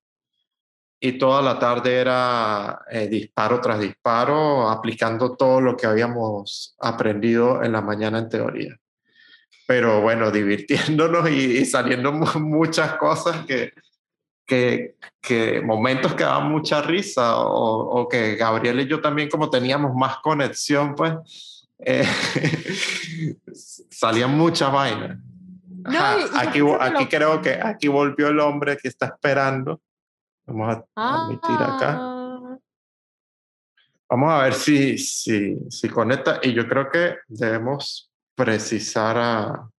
[0.98, 7.62] y toda la tarde era eh, disparo tras disparo, aplicando todo lo que habíamos aprendido
[7.62, 8.76] en la mañana en teoría.
[9.66, 13.72] Pero bueno, divirtiéndonos y, saliendo muchas cosas que,
[14.46, 19.94] que, momentos que daban mucha risa o, o, que Gabriel y yo también como teníamos
[19.94, 22.06] más conexión, pues eh,
[23.90, 25.18] salían muchas vainas
[25.84, 29.80] aquí, aquí creo que aquí volvió el hombre que está esperando.
[30.46, 31.96] Vamos a admitir acá.
[31.98, 32.58] Ah.
[34.08, 36.40] Vamos a ver si, si, si conecta.
[36.42, 39.70] Y yo creo que debemos precisar a,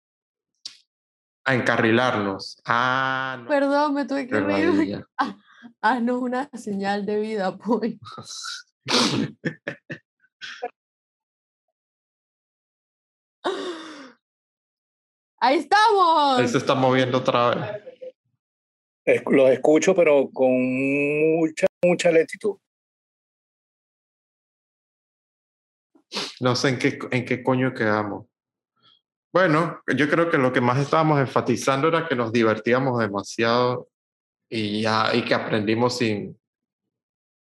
[1.44, 2.62] a encarrilarnos.
[2.66, 5.06] Ah, Perdón, me tuve que reír.
[5.18, 5.38] Ah,
[5.82, 8.00] ah, no, una señal de vida, pues.
[15.44, 16.40] Ahí estamos.
[16.40, 17.82] Él se está moviendo otra
[19.06, 19.24] vez.
[19.26, 22.58] Los escucho, pero con mucha, mucha lentitud.
[26.40, 28.28] No sé en qué, en qué coño quedamos.
[29.34, 33.90] Bueno, yo creo que lo que más estábamos enfatizando era que nos divertíamos demasiado
[34.48, 36.40] y, ya, y que aprendimos sin,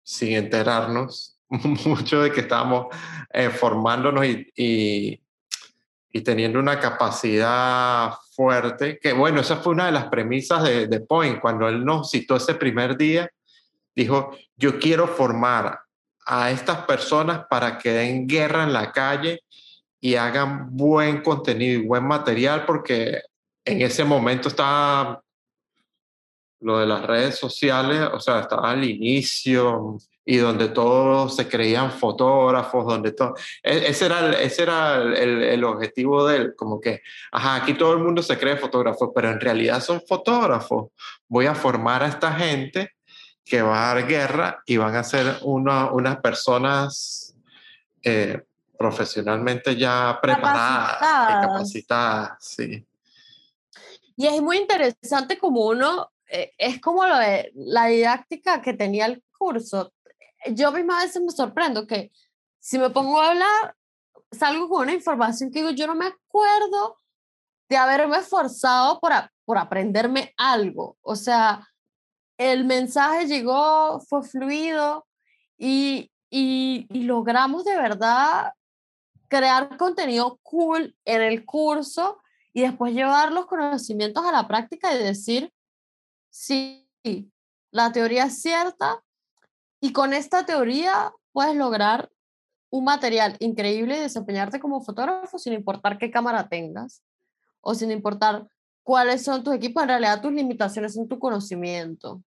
[0.03, 2.95] sin enterarnos mucho de que estábamos
[3.33, 5.26] eh, formándonos y, y
[6.21, 11.39] teniendo una capacidad fuerte, que bueno, esa fue una de las premisas de, de Point,
[11.39, 13.30] cuando él nos citó ese primer día,
[13.95, 15.80] dijo, yo quiero formar
[16.25, 19.41] a estas personas para que den guerra en la calle
[19.99, 23.21] y hagan buen contenido y buen material, porque
[23.65, 25.21] en ese momento estaba
[26.60, 29.97] lo de las redes sociales, o sea, estaba al inicio,
[30.29, 33.33] y donde todos se creían fotógrafos, donde todo...
[33.63, 37.75] E, ese era, el, ese era el, el, objetivo de él, como que, ajá, aquí
[37.75, 40.91] todo el mundo se cree fotógrafo, pero en realidad son fotógrafos.
[41.29, 42.91] Voy a formar a esta gente
[43.45, 47.33] que va a dar guerra y van a ser una, unas personas,
[48.03, 48.41] eh,
[48.77, 52.85] profesionalmente ya preparadas y capacitadas, sí.
[54.17, 59.05] Y es muy interesante como uno, eh, es como lo de, la didáctica que tenía
[59.05, 59.93] el curso.
[60.53, 62.12] Yo misma a veces me sorprendo que
[62.60, 63.75] si me pongo a hablar,
[64.31, 66.97] salgo con una información que digo, yo no me acuerdo
[67.69, 69.12] de haberme esforzado por,
[69.45, 70.97] por aprenderme algo.
[71.01, 71.67] O sea,
[72.38, 75.07] el mensaje llegó, fue fluido
[75.57, 78.53] y, y, y logramos de verdad
[79.27, 82.21] crear contenido cool en el curso
[82.53, 85.53] y después llevar los conocimientos a la práctica y decir,
[86.29, 86.89] sí,
[87.71, 89.03] la teoría es cierta
[89.79, 92.09] y con esta teoría puedes lograr
[92.69, 97.01] un material increíble y desempeñarte como fotógrafo sin importar qué cámara tengas
[97.61, 98.47] o sin importar
[98.83, 102.21] cuáles son tus equipos, en realidad tus limitaciones en tu conocimiento.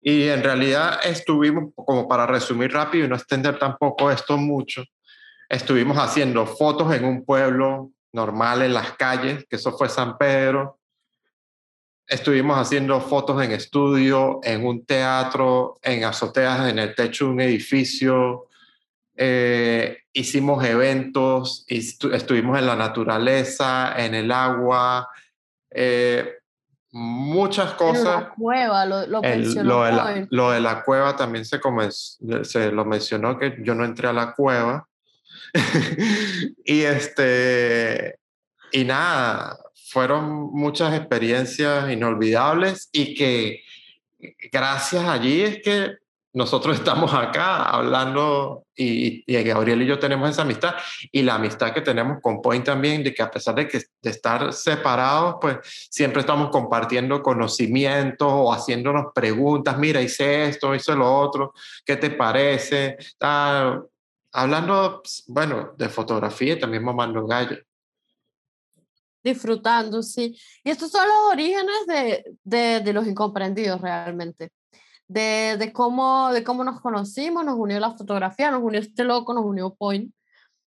[0.00, 4.82] Y en realidad estuvimos, como para resumir rápido y no extender tampoco esto mucho,
[5.48, 10.78] estuvimos haciendo fotos en un pueblo normal en las calles, que eso fue San Pedro.
[12.12, 17.40] Estuvimos haciendo fotos en estudio, en un teatro, en azoteas, en el techo de un
[17.40, 18.48] edificio.
[19.16, 25.08] Eh, hicimos eventos, estuvimos en la naturaleza, en el agua,
[25.70, 26.34] eh,
[26.90, 28.04] muchas cosas.
[28.04, 31.58] la cueva, lo, lo, lo, de la, lo, de la, cueva también se,
[32.42, 34.86] se lo mencionó que yo no entré a la cueva.
[36.66, 38.18] y este,
[38.70, 39.58] y nada,
[39.92, 43.62] fueron muchas experiencias inolvidables y que
[44.50, 45.96] gracias allí es que
[46.32, 50.76] nosotros estamos acá hablando y, Gabriel y yo tenemos esa amistad
[51.10, 54.10] y la amistad que tenemos con Point también, de que a pesar de, que, de
[54.10, 55.58] estar separados, pues
[55.90, 61.52] siempre estamos compartiendo conocimientos o haciéndonos preguntas, mira, hice esto, hice lo otro,
[61.84, 62.96] ¿qué te parece?
[63.20, 63.78] Ah,
[64.32, 67.58] hablando, pues, bueno, de fotografía también mamando gallo.
[69.22, 70.36] Disfrutando, sí.
[70.64, 74.50] Y estos son los orígenes de, de, los incomprendidos realmente
[75.08, 79.34] de, de, cómo, de cómo nos conocimos, nos unió la fotografía, nos unió este loco,
[79.34, 80.12] nos unió Point,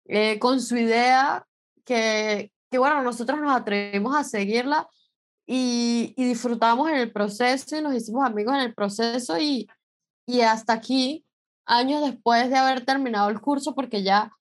[0.06, 1.46] eh, con su idea
[1.86, 4.88] que, que, bueno, nosotros nos atrevimos a seguirla
[5.48, 9.68] y, y, disfrutamos en el proceso y nos hicimos amigos en el proceso y,
[10.26, 11.26] y hasta aquí,
[11.66, 14.32] años después de haber terminado el curso, porque ya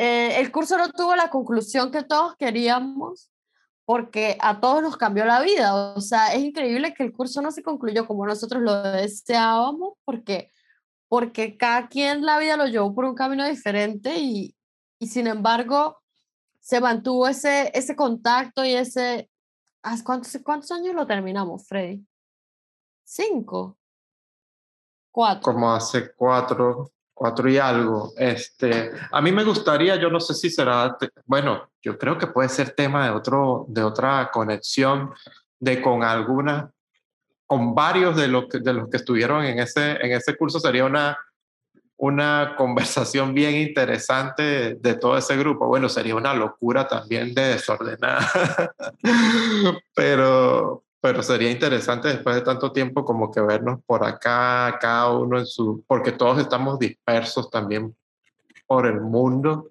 [0.00, 3.32] eh, el curso no tuvo la conclusión que todos queríamos,
[3.84, 5.74] porque a todos nos cambió la vida.
[5.74, 10.52] O sea, es increíble que el curso no se concluyó como nosotros lo deseábamos, porque,
[11.08, 14.54] porque cada quien la vida lo llevó por un camino diferente y,
[15.00, 16.00] y sin embargo
[16.60, 19.28] se mantuvo ese, ese contacto y ese...
[20.04, 22.06] ¿Cuántos, ¿Cuántos años lo terminamos, Freddy?
[23.02, 23.76] ¿Cinco?
[25.10, 25.52] ¿Cuatro?
[25.52, 28.12] Como hace cuatro, cuatro y algo.
[28.16, 32.48] Este, a mí me gustaría, yo no sé si será, bueno, yo creo que puede
[32.48, 35.12] ser tema de, otro, de otra conexión
[35.58, 36.70] de con alguna,
[37.44, 40.84] con varios de los que, de los que estuvieron en ese, en ese curso, sería
[40.84, 41.18] una,
[41.96, 45.66] una conversación bien interesante de todo ese grupo.
[45.66, 48.30] Bueno, sería una locura también de desordenada,
[49.94, 55.38] pero, pero sería interesante después de tanto tiempo como que vernos por acá, cada uno
[55.38, 57.94] en su, porque todos estamos dispersos también
[58.66, 59.70] por el mundo.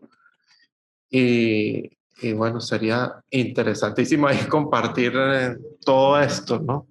[1.09, 6.87] Y, y bueno, sería interesantísimo ahí compartir eh, todo esto, ¿no?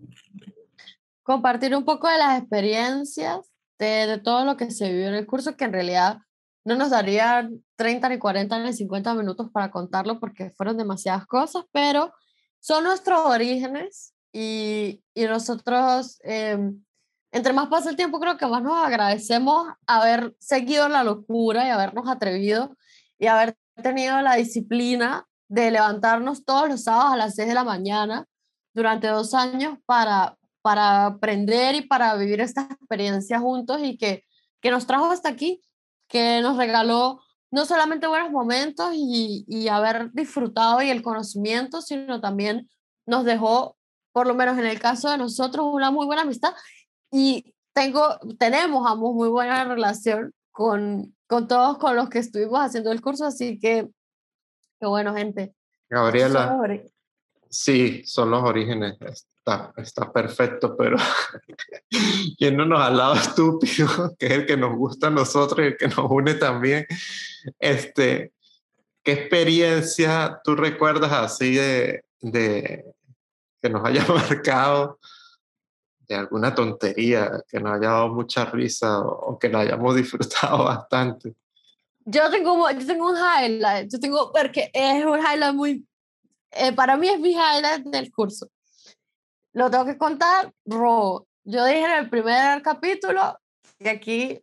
[1.23, 5.27] Compartir un poco de las experiencias, de, de todo lo que se vivió en el
[5.27, 6.19] curso, que en realidad
[6.65, 11.65] no nos daría 30 ni 40 ni 50 minutos para contarlo porque fueron demasiadas cosas,
[11.73, 12.13] pero
[12.61, 16.59] son nuestros orígenes y, y nosotros, eh,
[17.33, 21.71] entre más pasa el tiempo, creo que más nos agradecemos haber seguido la locura y
[21.71, 22.77] habernos atrevido
[23.19, 27.65] y haber tenido la disciplina de levantarnos todos los sábados a las 6 de la
[27.65, 28.27] mañana
[28.75, 34.23] durante dos años para, para aprender y para vivir esta experiencia juntos y que,
[34.61, 35.63] que nos trajo hasta aquí,
[36.09, 42.21] que nos regaló no solamente buenos momentos y, y haber disfrutado y el conocimiento, sino
[42.21, 42.69] también
[43.07, 43.76] nos dejó
[44.17, 46.55] por lo menos en el caso de nosotros, una muy buena amistad
[47.13, 52.93] y tengo, tenemos ambos muy buena relación con, con todos con los que estuvimos haciendo
[52.93, 53.87] el curso, así que,
[54.81, 55.55] qué bueno, gente.
[55.91, 56.59] Gabriela.
[57.51, 58.97] Sí, son los orígenes.
[59.03, 60.97] Está, está perfecto, pero
[62.39, 65.89] yéndonos al lado estúpido, que es el que nos gusta a nosotros y el que
[65.89, 66.87] nos une también,
[67.59, 68.33] este,
[69.03, 72.96] ¿qué experiencia tú recuerdas así de, de,
[73.61, 74.99] que nos haya marcado
[76.09, 81.35] de alguna tontería, que nos haya dado mucha risa o, que la hayamos disfrutado bastante.
[82.05, 85.87] yo tengo, yo tengo un highlight, yo tengo, porque es un highlight muy,
[86.53, 88.49] eh, para mí es mi highlight del curso.
[89.53, 91.27] Lo tengo que contar, Ro.
[91.45, 93.39] Yo dije en el primer capítulo
[93.79, 94.41] que aquí,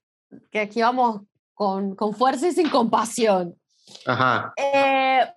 [0.50, 1.22] que aquí vamos
[1.54, 3.56] con, con fuerza y sin compasión.
[4.06, 4.54] Ajá.
[4.58, 5.32] Eh,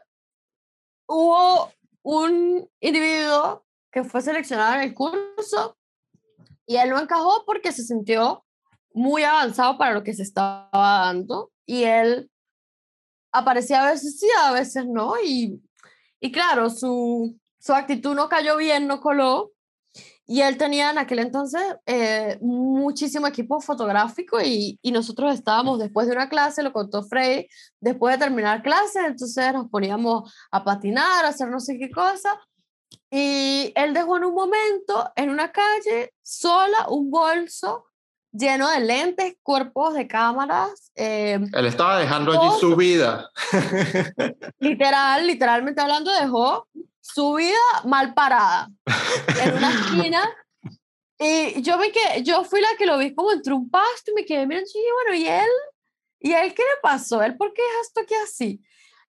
[1.07, 1.73] hubo
[2.03, 3.66] un individuo
[3.97, 5.79] que fue seleccionado en el curso
[6.67, 8.45] y él no encajó porque se sintió
[8.93, 12.31] muy avanzado para lo que se estaba dando y él
[13.33, 15.63] aparecía a veces sí, a veces no y,
[16.21, 19.53] y claro, su, su actitud no cayó bien, no coló
[20.27, 26.07] y él tenía en aquel entonces eh, muchísimo equipo fotográfico y, y, nosotros estábamos después
[26.07, 27.49] de una clase, lo contó Frey,
[27.81, 32.39] después de terminar clase, entonces nos poníamos a patinar, a hacer no sé qué cosa.
[33.11, 37.87] Y él dejó en un momento en una calle sola un bolso
[38.33, 40.91] lleno de lentes, cuerpos de cámaras.
[40.95, 43.31] Eh, él estaba dejando allí su vida.
[44.59, 46.69] Literal, literalmente hablando, dejó
[47.01, 48.69] su vida mal parada
[49.43, 50.29] en una esquina.
[51.19, 54.13] Y yo, me quedé, yo fui la que lo vi como entre un pasto y
[54.13, 55.51] me quedé mirando y bueno, ¿y él?
[56.21, 57.23] ¿Y él qué le pasó?
[57.23, 58.61] ¿Él por qué es esto que así?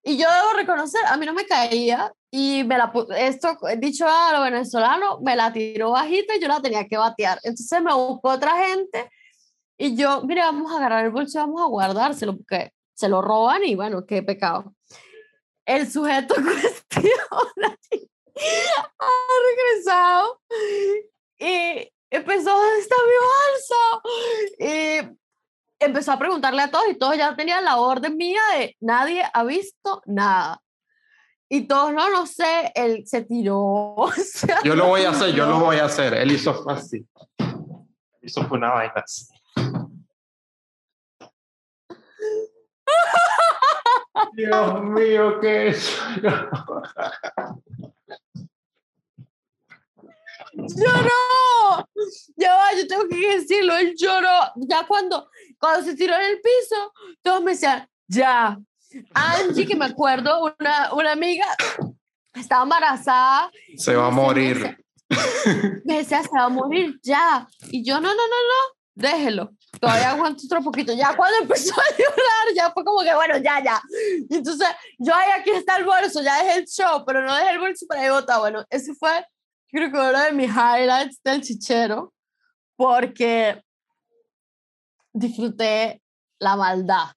[0.07, 4.31] Y yo debo reconocer, a mí no me caía y me la, esto dicho a
[4.31, 7.39] lo venezolano, me la tiró bajita y yo la tenía que batear.
[7.43, 9.09] Entonces me buscó otra gente
[9.77, 13.65] y yo, mire, vamos a agarrar el bolso vamos a guardárselo porque se lo roban
[13.65, 14.73] y bueno, qué pecado
[15.65, 17.11] el sujeto cuestión
[18.97, 19.11] ha
[19.49, 20.41] regresado
[21.37, 25.17] y empezó, ¿dónde está mi bolso?
[25.80, 29.43] Empezó a preguntarle a todos y todos ya tenían la orden mía de nadie ha
[29.43, 30.61] visto nada.
[31.49, 33.95] Y todos, no, no sé, él se tiró.
[34.63, 36.13] yo lo voy a hacer, yo lo voy a hacer.
[36.15, 37.07] Él hizo fácil.
[38.21, 39.28] Hizo una vaina así.
[44.34, 46.01] Dios mío, ¿qué es?
[50.75, 51.87] lloró.
[52.35, 54.51] Ya va, yo tengo que decirlo, él lloró.
[54.55, 55.29] Ya cuando,
[55.59, 58.57] cuando se tiró en el piso, todos me decían, ya.
[59.13, 61.45] Angie, que me acuerdo, una, una amiga
[62.33, 63.51] estaba embarazada.
[63.77, 64.77] Se va a morir.
[65.85, 67.47] Me decía, se va a morir ya.
[67.71, 70.93] Y yo, no, no, no, no, déjelo todavía aguanto otro poquito.
[70.93, 73.81] Ya cuando empezó a llorar, ya fue como que, bueno, ya, ya.
[74.29, 77.51] Y entonces, yo, ahí aquí está el bolso, ya dejé el show, pero no dejé
[77.51, 78.39] el bolso para botar.
[78.39, 79.25] Bueno, ese fue,
[79.72, 82.13] creo que uno de mis highlights del chichero,
[82.76, 83.61] porque
[85.13, 86.01] disfruté
[86.39, 87.07] la maldad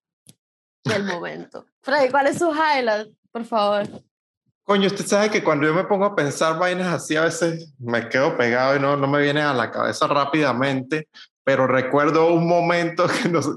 [0.85, 1.67] del momento.
[1.83, 3.87] Freddy, ¿cuál es su highlight, por favor?
[4.63, 8.09] Coño, usted sabe que cuando yo me pongo a pensar vainas así, a veces me
[8.09, 11.09] quedo pegado y no, no me viene a la cabeza rápidamente
[11.51, 13.09] pero recuerdo un momento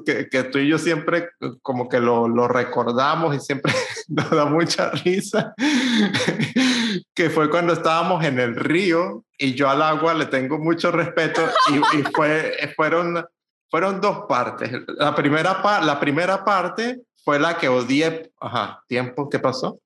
[0.03, 1.29] que, que, tú y yo siempre
[1.61, 3.71] como que lo, lo, recordamos y siempre
[4.07, 5.53] nos da mucha risa,
[7.13, 11.43] que fue cuando estábamos en el río y yo al agua le tengo mucho respeto
[11.69, 13.23] y, y fue, fueron,
[13.69, 14.71] fueron dos partes.
[14.97, 18.31] La primera, la primera parte fue la que odié.
[18.41, 19.77] Ajá, tiempo, ¿qué pasó?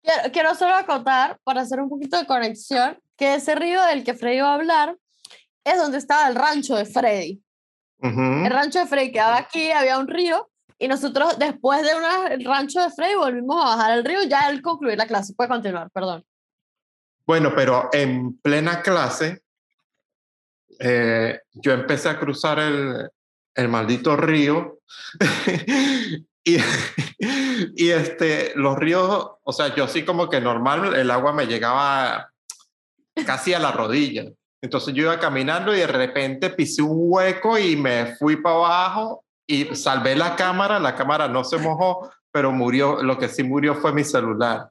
[0.00, 4.14] Quiero, quiero solo acotar, para hacer un poquito de conexión, que ese río del que
[4.14, 4.96] Freddy va a hablar
[5.64, 7.42] es donde estaba el rancho de Freddy.
[8.00, 12.80] El rancho de Freddy quedaba aquí, había un río, y nosotros después de un rancho
[12.80, 15.34] de Freddy volvimos a bajar el río, ya al concluir la clase.
[15.34, 16.24] Puede continuar, perdón.
[17.24, 19.42] Bueno, pero en plena clase,
[20.80, 23.08] eh, yo empecé a cruzar el,
[23.54, 24.80] el maldito río
[26.44, 26.56] y,
[27.76, 32.32] y este, los ríos, o sea, yo sí como que normal, el agua me llegaba
[33.24, 34.24] casi a la rodilla.
[34.62, 39.24] Entonces yo iba caminando y de repente pisé un hueco y me fui para abajo
[39.46, 40.78] y salvé la cámara.
[40.78, 43.02] La cámara no se mojó, pero murió.
[43.02, 44.70] Lo que sí murió fue mi celular.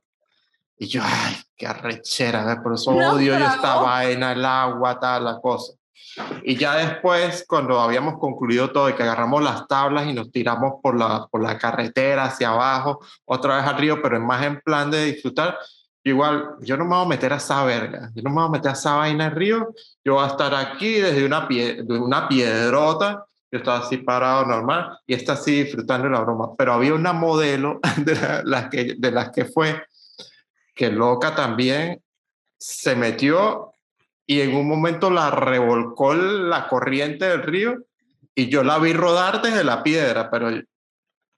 [0.78, 5.40] Y yo, ay, qué arrechera, por eso odio yo esta vaina, el agua, tal, la
[5.40, 5.74] cosa.
[6.44, 10.76] Y ya después, cuando habíamos concluido todo y que agarramos las tablas y nos tiramos
[10.82, 14.60] por la, por la carretera hacia abajo, otra vez al río, pero es más en
[14.62, 15.58] plan de disfrutar,
[16.04, 18.52] igual, yo no me voy a meter a esa verga, yo no me voy a
[18.52, 19.74] meter a esa vaina en río,
[20.04, 24.46] yo voy a estar aquí desde una, pie, de una piedrota, yo estaba así parado
[24.46, 29.12] normal y está así disfrutando la broma, pero había una modelo de, las que, de
[29.12, 29.84] las que fue,
[30.74, 32.02] que loca también,
[32.58, 33.74] se metió
[34.26, 37.76] y en un momento la revolcó la corriente del río
[38.34, 40.50] y yo la vi rodar desde la piedra, pero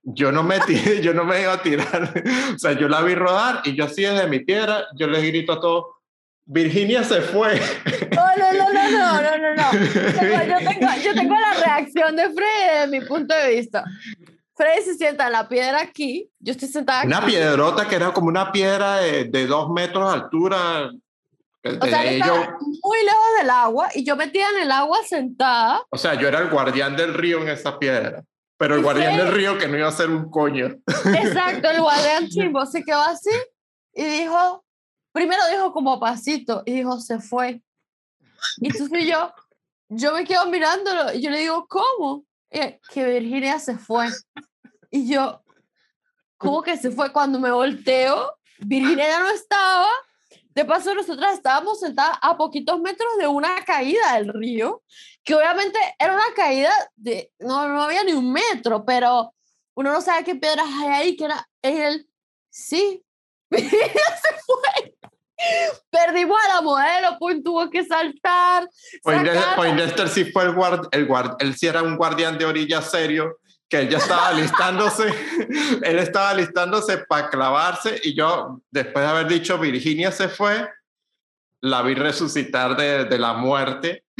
[0.04, 0.60] yo no me
[1.02, 2.14] yo no me iba a tirar,
[2.56, 5.54] o sea, yo la vi rodar y yo así desde mi piedra, yo les grito
[5.54, 5.86] a todos,
[6.46, 7.60] Virginia se fue.
[8.14, 9.72] No, no, no, no, no, no, no,
[10.62, 13.84] Yo tengo, yo tengo la reacción de Fred desde mi punto de vista.
[14.56, 17.08] Freddy se sienta en la piedra aquí, yo estoy sentada aquí.
[17.08, 20.92] Una piedrota que era como una piedra de, de dos metros de altura.
[21.80, 22.50] O sea, ellos-
[22.84, 25.82] muy lejos del agua y yo metida en el agua sentada.
[25.90, 28.22] o sea, yo era el guardián del río en esa piedra.
[28.64, 30.68] Pero el ¿Y guardián del río que no iba a ser un coño.
[30.88, 33.30] Exacto, el guardián chimbo se quedó así
[33.94, 34.64] y dijo,
[35.12, 37.62] primero dijo como pasito y dijo, se fue.
[38.60, 39.34] Y entonces yo,
[39.90, 42.24] yo me quedo mirándolo y yo le digo, ¿cómo?
[42.50, 44.08] Y que Virginia se fue.
[44.90, 45.44] Y yo,
[46.38, 47.12] ¿cómo que se fue?
[47.12, 49.90] Cuando me volteo, Virginia ya no estaba.
[50.56, 54.84] De paso, nosotras estábamos sentadas a poquitos metros de una caída del río,
[55.24, 59.34] que obviamente era una caída de, no, no había ni un metro, pero
[59.76, 62.08] uno no sabe qué piedras hay ahí, que era él,
[62.50, 63.04] sí,
[63.52, 63.60] se
[64.46, 64.96] fue.
[65.90, 68.70] Perdimos a la modelo, pues tuvo que saltar.
[69.02, 72.46] Poindexter, sacar- Poindexter sí fue el guard, el guard, él sí era un guardián de
[72.46, 73.40] orilla serio,
[73.74, 75.08] que él ya estaba alistándose,
[75.82, 80.70] él estaba alistándose para clavarse y yo, después de haber dicho Virginia se fue,
[81.62, 84.04] la vi resucitar de, de la muerte.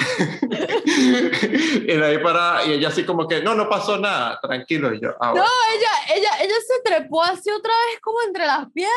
[0.86, 4.92] y de ahí para, y ella así como que, no, no pasó nada, tranquilo.
[4.92, 5.46] Y yo, "Ah, bueno".
[5.76, 8.96] ella, ella, ella se trepó así otra vez como entre las piedras.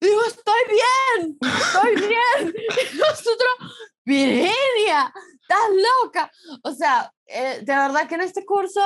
[0.00, 2.54] Y dijo, estoy bien, estoy bien.
[2.56, 5.12] Y nosotros, Virginia,
[5.42, 5.68] estás
[6.02, 6.32] loca.
[6.62, 8.80] O sea, eh, de verdad que en este curso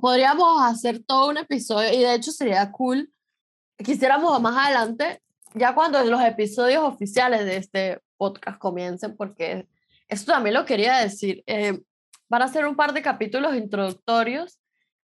[0.00, 3.12] podríamos hacer todo un episodio y de hecho sería cool.
[3.76, 5.22] Quisiéramos más adelante,
[5.54, 9.68] ya cuando los episodios oficiales de este podcast comiencen, porque
[10.08, 11.42] esto también lo quería decir.
[11.46, 11.80] eh,
[12.30, 14.58] van a ser un par de capítulos introductorios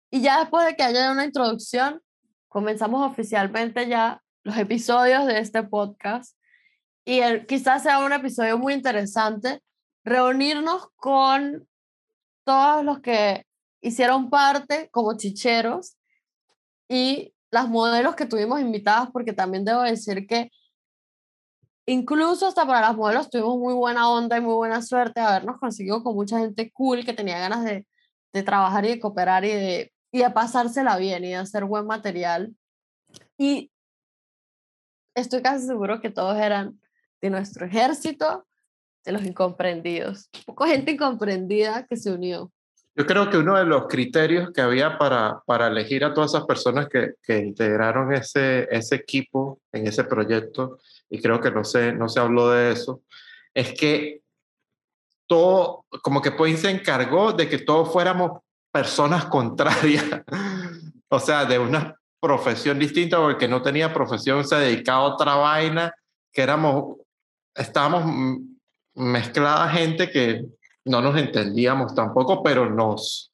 [0.09, 2.01] y ya después de que haya una introducción,
[2.47, 6.35] comenzamos oficialmente ya los episodios de este podcast.
[7.05, 9.61] Y el- quizás sea un episodio muy interesante
[10.03, 11.67] reunirnos con
[12.43, 13.45] todos los que
[13.81, 15.97] hicieron parte como chicheros
[16.87, 20.51] y las modelos que tuvimos invitadas, porque también debo decir que
[21.85, 25.59] incluso hasta para las modelos tuvimos muy buena onda y muy buena suerte de habernos
[25.59, 27.85] conseguido con mucha gente cool que tenía ganas de,
[28.33, 31.85] de trabajar y de cooperar y de, y de pasársela bien y de hacer buen
[31.85, 32.55] material.
[33.37, 33.71] Y
[35.15, 36.79] estoy casi seguro que todos eran
[37.21, 38.47] de nuestro ejército,
[39.03, 40.29] de los incomprendidos.
[40.45, 42.51] Poco gente incomprendida que se unió.
[43.01, 46.45] Yo creo que uno de los criterios que había para, para elegir a todas esas
[46.45, 50.77] personas que, que integraron ese, ese equipo en ese proyecto,
[51.09, 53.01] y creo que no se, no se habló de eso,
[53.55, 54.21] es que
[55.25, 60.05] todo, como que Point se encargó de que todos fuéramos personas contrarias,
[61.09, 65.91] o sea, de una profesión distinta, porque no tenía profesión, se dedicaba a otra vaina,
[66.31, 66.97] que éramos,
[67.55, 68.37] estábamos
[68.93, 70.45] mezclada gente que
[70.85, 73.31] no nos entendíamos tampoco, pero nos,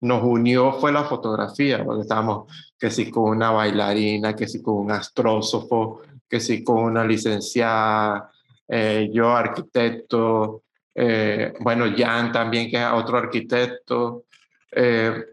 [0.00, 4.76] nos unió fue la fotografía, porque estábamos que si con una bailarina, que si con
[4.76, 8.30] un astrósofo, que si con una licenciada,
[8.68, 10.62] eh, yo arquitecto,
[10.94, 14.24] eh, bueno, Jan también, que es otro arquitecto,
[14.72, 15.24] eh,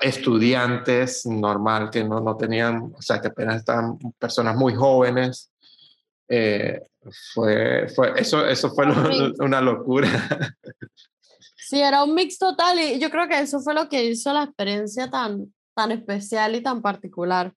[0.00, 5.50] estudiantes, normal, que no, no tenían, o sea, que apenas estaban personas muy jóvenes.
[6.28, 6.80] Eh,
[7.34, 10.08] fue, fue, eso, eso fue lo- una locura.
[11.56, 14.44] Sí, era un mix total y yo creo que eso fue lo que hizo la
[14.44, 17.52] experiencia tan, tan especial y tan particular.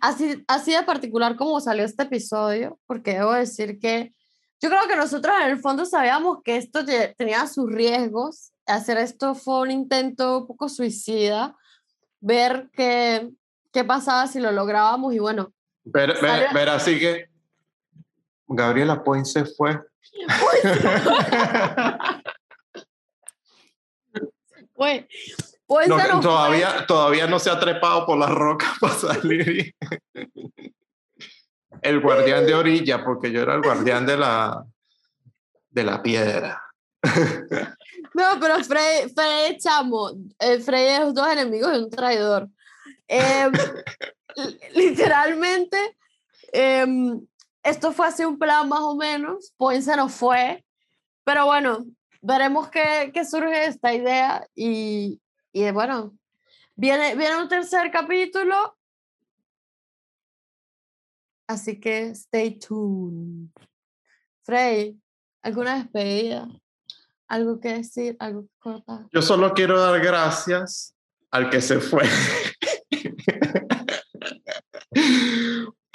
[0.00, 4.14] Así, así de particular como salió este episodio, porque debo decir que
[4.62, 8.52] yo creo que nosotros en el fondo sabíamos que esto te- tenía sus riesgos.
[8.66, 11.56] Hacer esto fue un intento un poco suicida,
[12.20, 13.30] ver qué,
[13.72, 15.52] qué pasaba si lo lográbamos y bueno,
[15.82, 17.29] Ver, ver, ver así que
[18.50, 19.80] Gabriela Point se fue.
[24.74, 25.04] pues,
[25.66, 26.20] pues No, nos fue.
[26.22, 29.74] todavía, todavía no se ha trepado por la roca para salir.
[31.82, 34.66] El guardián de orilla, porque yo era el guardián de la,
[35.70, 36.62] de la piedra.
[38.12, 40.10] No, pero Frey, Frey chamo.
[40.38, 42.48] Eh, Frey es dos enemigos y un traidor.
[43.08, 43.50] Em,
[44.36, 45.96] li- literalmente,
[46.52, 47.26] em,
[47.62, 49.52] esto fue así un plan más o menos.
[49.56, 50.64] Point se nos fue.
[51.24, 51.84] Pero bueno,
[52.22, 54.46] veremos qué, qué surge esta idea.
[54.54, 55.20] Y,
[55.52, 56.16] y bueno,
[56.74, 58.76] viene, viene un tercer capítulo.
[61.46, 63.48] Así que stay tuned.
[64.42, 64.96] Frey,
[65.42, 66.48] ¿alguna despedida?
[67.26, 68.16] ¿Algo que decir?
[68.18, 68.82] ¿Algo que?
[69.12, 70.94] Yo solo quiero dar gracias
[71.30, 72.04] al que se fue.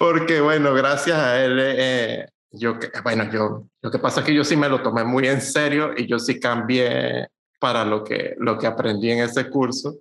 [0.06, 4.36] Porque bueno, gracias a él, eh, yo, que- bueno, yo, lo que pasa es que
[4.36, 7.28] yo sí me lo tomé muy en serio y yo sí cambié
[7.60, 9.96] para lo que, lo que aprendí en ese curso.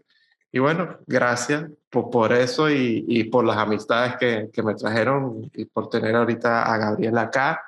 [0.52, 5.50] y bueno, gracias por, por eso y, y, por las amistades que, que, me trajeron
[5.54, 7.62] y por tener ahorita a Gabriela acá.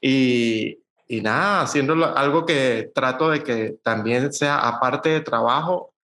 [0.00, 5.94] Y, y nada, haciendo algo que trato de que también sea aparte de trabajo,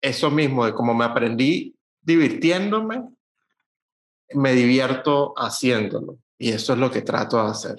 [0.00, 3.04] eso mismo, de como me aprendí divirtiéndome,
[4.34, 6.18] me divierto haciéndolo.
[6.38, 7.76] Y eso es lo que trato de hacer.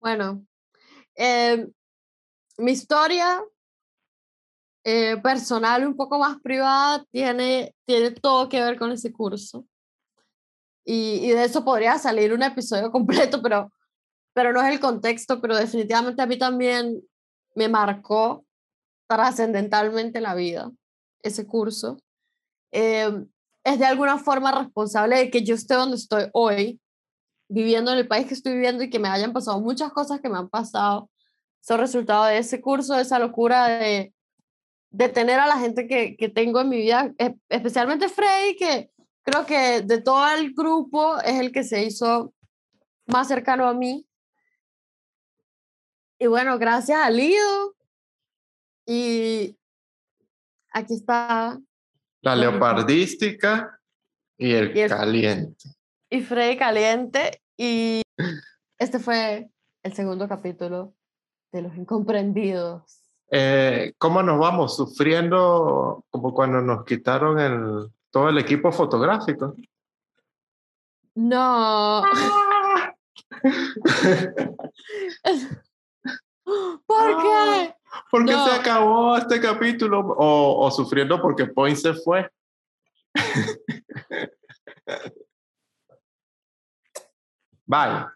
[0.00, 0.44] Bueno,
[1.14, 1.68] eh,
[2.58, 3.42] mi historia
[4.84, 9.64] eh, personal, un poco más privada, tiene, tiene todo que ver con ese curso.
[10.84, 13.70] Y, y, de eso podría salir un episodio completo, pero,
[14.32, 17.00] pero no es el contexto, pero definitivamente a mí también
[17.54, 18.44] me marcó
[19.06, 20.72] trascendentalmente la vida
[21.22, 21.98] ese curso.
[22.72, 23.26] Eh,
[23.64, 26.80] es de alguna forma responsable de que yo esté donde estoy hoy,
[27.48, 30.28] viviendo en el país que estoy viviendo y que me hayan pasado muchas cosas que
[30.28, 31.10] me han pasado.
[31.60, 34.14] Son resultado de ese curso, de esa locura de,
[34.90, 37.12] de tener a la gente que, que tengo en mi vida,
[37.48, 38.90] especialmente Freddy, que
[39.22, 42.32] creo que de todo el grupo es el que se hizo
[43.06, 44.06] más cercano a mí.
[46.18, 47.74] Y bueno, gracias a Lido.
[48.86, 49.56] Y
[50.72, 51.60] aquí está.
[52.22, 53.80] La leopardística
[54.38, 55.68] y el, y el caliente.
[56.08, 57.42] Y Freddy Caliente.
[57.56, 58.02] Y
[58.78, 59.50] este fue
[59.82, 60.94] el segundo capítulo
[61.52, 63.02] de Los Incomprendidos.
[63.30, 64.76] Eh, ¿Cómo nos vamos?
[64.76, 69.56] Sufriendo como cuando nos quitaron el, todo el equipo fotográfico.
[71.14, 72.02] No.
[76.86, 77.74] ¿Por qué?
[78.10, 78.46] ¿Por qué no.
[78.46, 80.00] se acabó este capítulo?
[80.00, 82.30] O, o sufriendo porque Point se fue.
[87.66, 88.06] Bye.